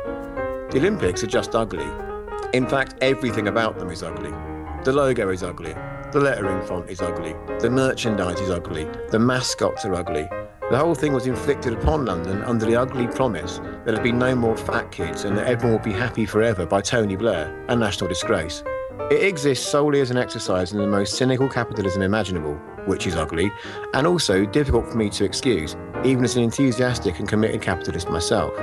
The 0.71 0.77
Olympics 0.77 1.23
are 1.23 1.27
just 1.27 1.55
ugly. 1.55 1.87
In 2.53 2.67
fact, 2.67 2.95
everything 3.01 3.47
about 3.47 3.79
them 3.79 3.89
is 3.89 4.03
ugly. 4.03 4.31
The 4.83 4.93
logo 4.93 5.29
is 5.29 5.43
ugly. 5.43 5.73
The 6.11 6.19
lettering 6.19 6.65
font 6.65 6.89
is 6.89 7.01
ugly. 7.01 7.35
The 7.59 7.69
merchandise 7.69 8.39
is 8.39 8.49
ugly. 8.49 8.87
The 9.09 9.19
mascots 9.19 9.85
are 9.85 9.95
ugly. 9.95 10.29
The 10.69 10.77
whole 10.77 10.93
thing 10.93 11.13
was 11.13 11.25
inflicted 11.25 11.73
upon 11.73 12.05
London 12.05 12.43
under 12.43 12.65
the 12.65 12.75
ugly 12.75 13.07
promise 13.07 13.57
that 13.57 13.85
there'd 13.85 14.03
be 14.03 14.11
no 14.11 14.35
more 14.35 14.55
fat 14.55 14.91
kids 14.91 15.23
and 15.23 15.35
that 15.37 15.47
everyone 15.47 15.73
would 15.73 15.83
be 15.83 15.91
happy 15.91 16.27
forever 16.27 16.65
by 16.67 16.81
Tony 16.81 17.15
Blair, 17.15 17.65
a 17.69 17.75
national 17.75 18.07
disgrace. 18.07 18.63
It 19.11 19.23
exists 19.23 19.67
solely 19.67 20.01
as 20.01 20.11
an 20.11 20.17
exercise 20.17 20.71
in 20.71 20.77
the 20.77 20.85
most 20.85 21.17
cynical 21.17 21.49
capitalism 21.49 22.03
imaginable, 22.03 22.55
which 22.85 23.07
is 23.07 23.15
ugly, 23.15 23.51
and 23.95 24.05
also 24.05 24.45
difficult 24.45 24.87
for 24.87 24.97
me 24.97 25.09
to 25.09 25.25
excuse, 25.25 25.75
even 26.05 26.23
as 26.23 26.35
an 26.35 26.43
enthusiastic 26.43 27.17
and 27.17 27.27
committed 27.27 27.61
capitalist 27.61 28.07
myself. 28.09 28.53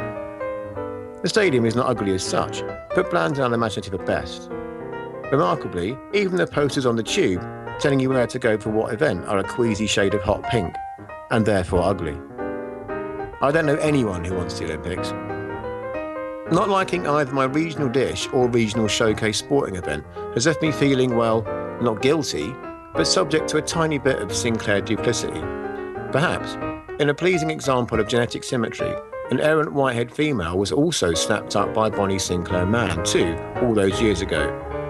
The 1.23 1.29
stadium 1.29 1.67
is 1.67 1.75
not 1.75 1.89
ugly 1.89 2.15
as 2.15 2.23
such, 2.23 2.63
but 2.95 3.11
bland 3.11 3.39
and 3.39 3.47
unimaginative 3.47 3.95
at 3.95 4.07
best. 4.07 4.49
Remarkably, 5.33 5.99
even 6.15 6.37
the 6.37 6.47
posters 6.47 6.87
on 6.87 6.95
the 6.95 7.03
tube 7.03 7.43
telling 7.81 7.99
you 7.99 8.11
where 8.11 8.29
to 8.29 8.39
go 8.39 8.57
for 8.57 8.71
what 8.71 8.95
event 8.95 9.27
are 9.27 9.39
a 9.39 9.45
queasy 9.45 9.89
shade 9.89 10.15
of 10.15 10.23
hot 10.23 10.45
pink, 10.45 10.73
and 11.33 11.45
therefore 11.45 11.83
ugly. 11.83 12.17
I 13.43 13.51
don't 13.51 13.67
know 13.67 13.77
anyone 13.77 14.25
who 14.25 14.35
wants 14.37 14.59
the 14.59 14.67
Olympics. 14.67 15.13
Not 16.53 16.69
liking 16.69 17.09
either 17.09 17.33
my 17.33 17.45
regional 17.45 17.89
dish 17.89 18.29
or 18.33 18.49
regional 18.49 18.87
showcase 18.87 19.39
sporting 19.39 19.75
event 19.75 20.05
has 20.35 20.47
left 20.47 20.63
me 20.63 20.71
feeling, 20.71 21.17
well, 21.17 21.43
not 21.83 22.03
guilty, 22.03 22.55
but 22.95 23.05
subject 23.05 23.49
to 23.49 23.57
a 23.57 23.63
tiny 23.63 23.99
bit 23.99 24.23
of 24.23 24.33
Sinclair 24.33 24.81
duplicity. 24.81 25.41
Perhaps, 26.13 26.55
in 27.01 27.11
a 27.11 27.15
pleasing 27.15 27.51
example 27.51 27.99
of 27.99 28.07
genetic 28.07 28.45
symmetry, 28.45 28.95
an 29.33 29.41
errant 29.41 29.73
whitehead 29.73 30.15
female 30.15 30.57
was 30.57 30.71
also 30.71 31.15
snapped 31.15 31.57
up 31.57 31.75
by 31.75 31.91
Bonnie 31.91 32.19
Sinclair 32.19 32.65
man, 32.65 33.03
too, 33.05 33.37
all 33.61 33.75
those 33.75 34.01
years 34.01 34.21
ago. 34.21 34.49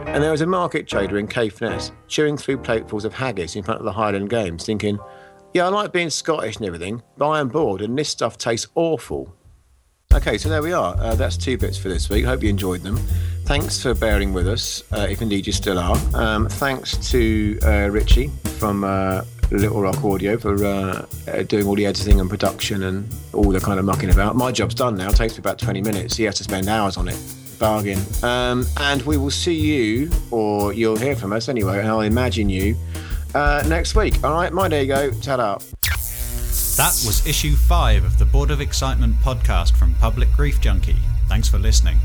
And 0.08 0.22
there 0.22 0.32
was 0.32 0.42
a 0.42 0.46
market 0.46 0.86
trader 0.86 1.18
in 1.18 1.26
Caithness 1.26 1.90
chewing 2.06 2.36
through 2.36 2.58
platefuls 2.58 3.06
of 3.06 3.14
haggis 3.14 3.56
in 3.56 3.62
front 3.62 3.80
of 3.80 3.86
the 3.86 3.92
Highland 3.92 4.28
Games, 4.28 4.66
thinking, 4.66 4.98
yeah, 5.54 5.64
I 5.64 5.68
like 5.68 5.90
being 5.90 6.10
Scottish 6.10 6.56
and 6.56 6.66
everything, 6.66 7.02
but 7.16 7.30
I 7.30 7.40
am 7.40 7.48
bored 7.48 7.80
and 7.80 7.98
this 7.98 8.10
stuff 8.10 8.36
tastes 8.36 8.68
awful. 8.74 9.35
Okay, 10.16 10.38
so 10.38 10.48
there 10.48 10.62
we 10.62 10.72
are. 10.72 10.96
Uh, 10.98 11.14
that's 11.14 11.36
two 11.36 11.58
bits 11.58 11.76
for 11.76 11.90
this 11.90 12.08
week. 12.08 12.24
Hope 12.24 12.42
you 12.42 12.48
enjoyed 12.48 12.80
them. 12.80 12.96
Thanks 13.44 13.82
for 13.82 13.92
bearing 13.92 14.32
with 14.32 14.48
us, 14.48 14.82
uh, 14.90 15.06
if 15.10 15.20
indeed 15.20 15.46
you 15.46 15.52
still 15.52 15.78
are. 15.78 15.98
Um, 16.14 16.48
thanks 16.48 16.96
to 17.10 17.58
uh, 17.62 17.90
Richie 17.90 18.28
from 18.58 18.82
uh, 18.82 19.24
Little 19.50 19.82
Rock 19.82 20.02
Audio 20.02 20.38
for 20.38 20.64
uh, 20.64 21.06
uh, 21.28 21.42
doing 21.42 21.66
all 21.66 21.74
the 21.74 21.84
editing 21.84 22.18
and 22.18 22.30
production 22.30 22.84
and 22.84 23.14
all 23.34 23.50
the 23.50 23.60
kind 23.60 23.78
of 23.78 23.84
mucking 23.84 24.08
about. 24.08 24.36
My 24.36 24.50
job's 24.52 24.74
done 24.74 24.96
now. 24.96 25.10
It 25.10 25.16
takes 25.16 25.34
me 25.34 25.40
about 25.40 25.58
20 25.58 25.82
minutes. 25.82 26.16
He 26.16 26.24
has 26.24 26.36
to 26.36 26.44
spend 26.44 26.66
hours 26.66 26.96
on 26.96 27.08
it. 27.08 27.20
Bargain. 27.58 28.00
Um, 28.22 28.64
and 28.78 29.02
we 29.02 29.18
will 29.18 29.30
see 29.30 29.54
you, 29.54 30.10
or 30.30 30.72
you'll 30.72 30.96
hear 30.96 31.14
from 31.14 31.34
us 31.34 31.50
anyway, 31.50 31.80
and 31.80 31.88
I'll 31.88 32.00
imagine 32.00 32.48
you 32.48 32.74
next 33.34 33.94
week. 33.94 34.24
All 34.24 34.32
right, 34.32 34.50
my 34.50 34.66
you 34.68 34.86
go. 34.86 35.10
Ta-da. 35.20 35.58
That 36.76 37.02
was 37.06 37.26
issue 37.26 37.56
5 37.56 38.04
of 38.04 38.18
the 38.18 38.26
Board 38.26 38.50
of 38.50 38.60
Excitement 38.60 39.16
podcast 39.20 39.78
from 39.78 39.94
Public 39.94 40.30
Grief 40.32 40.60
Junkie. 40.60 40.98
Thanks 41.26 41.48
for 41.48 41.58
listening. 41.58 41.96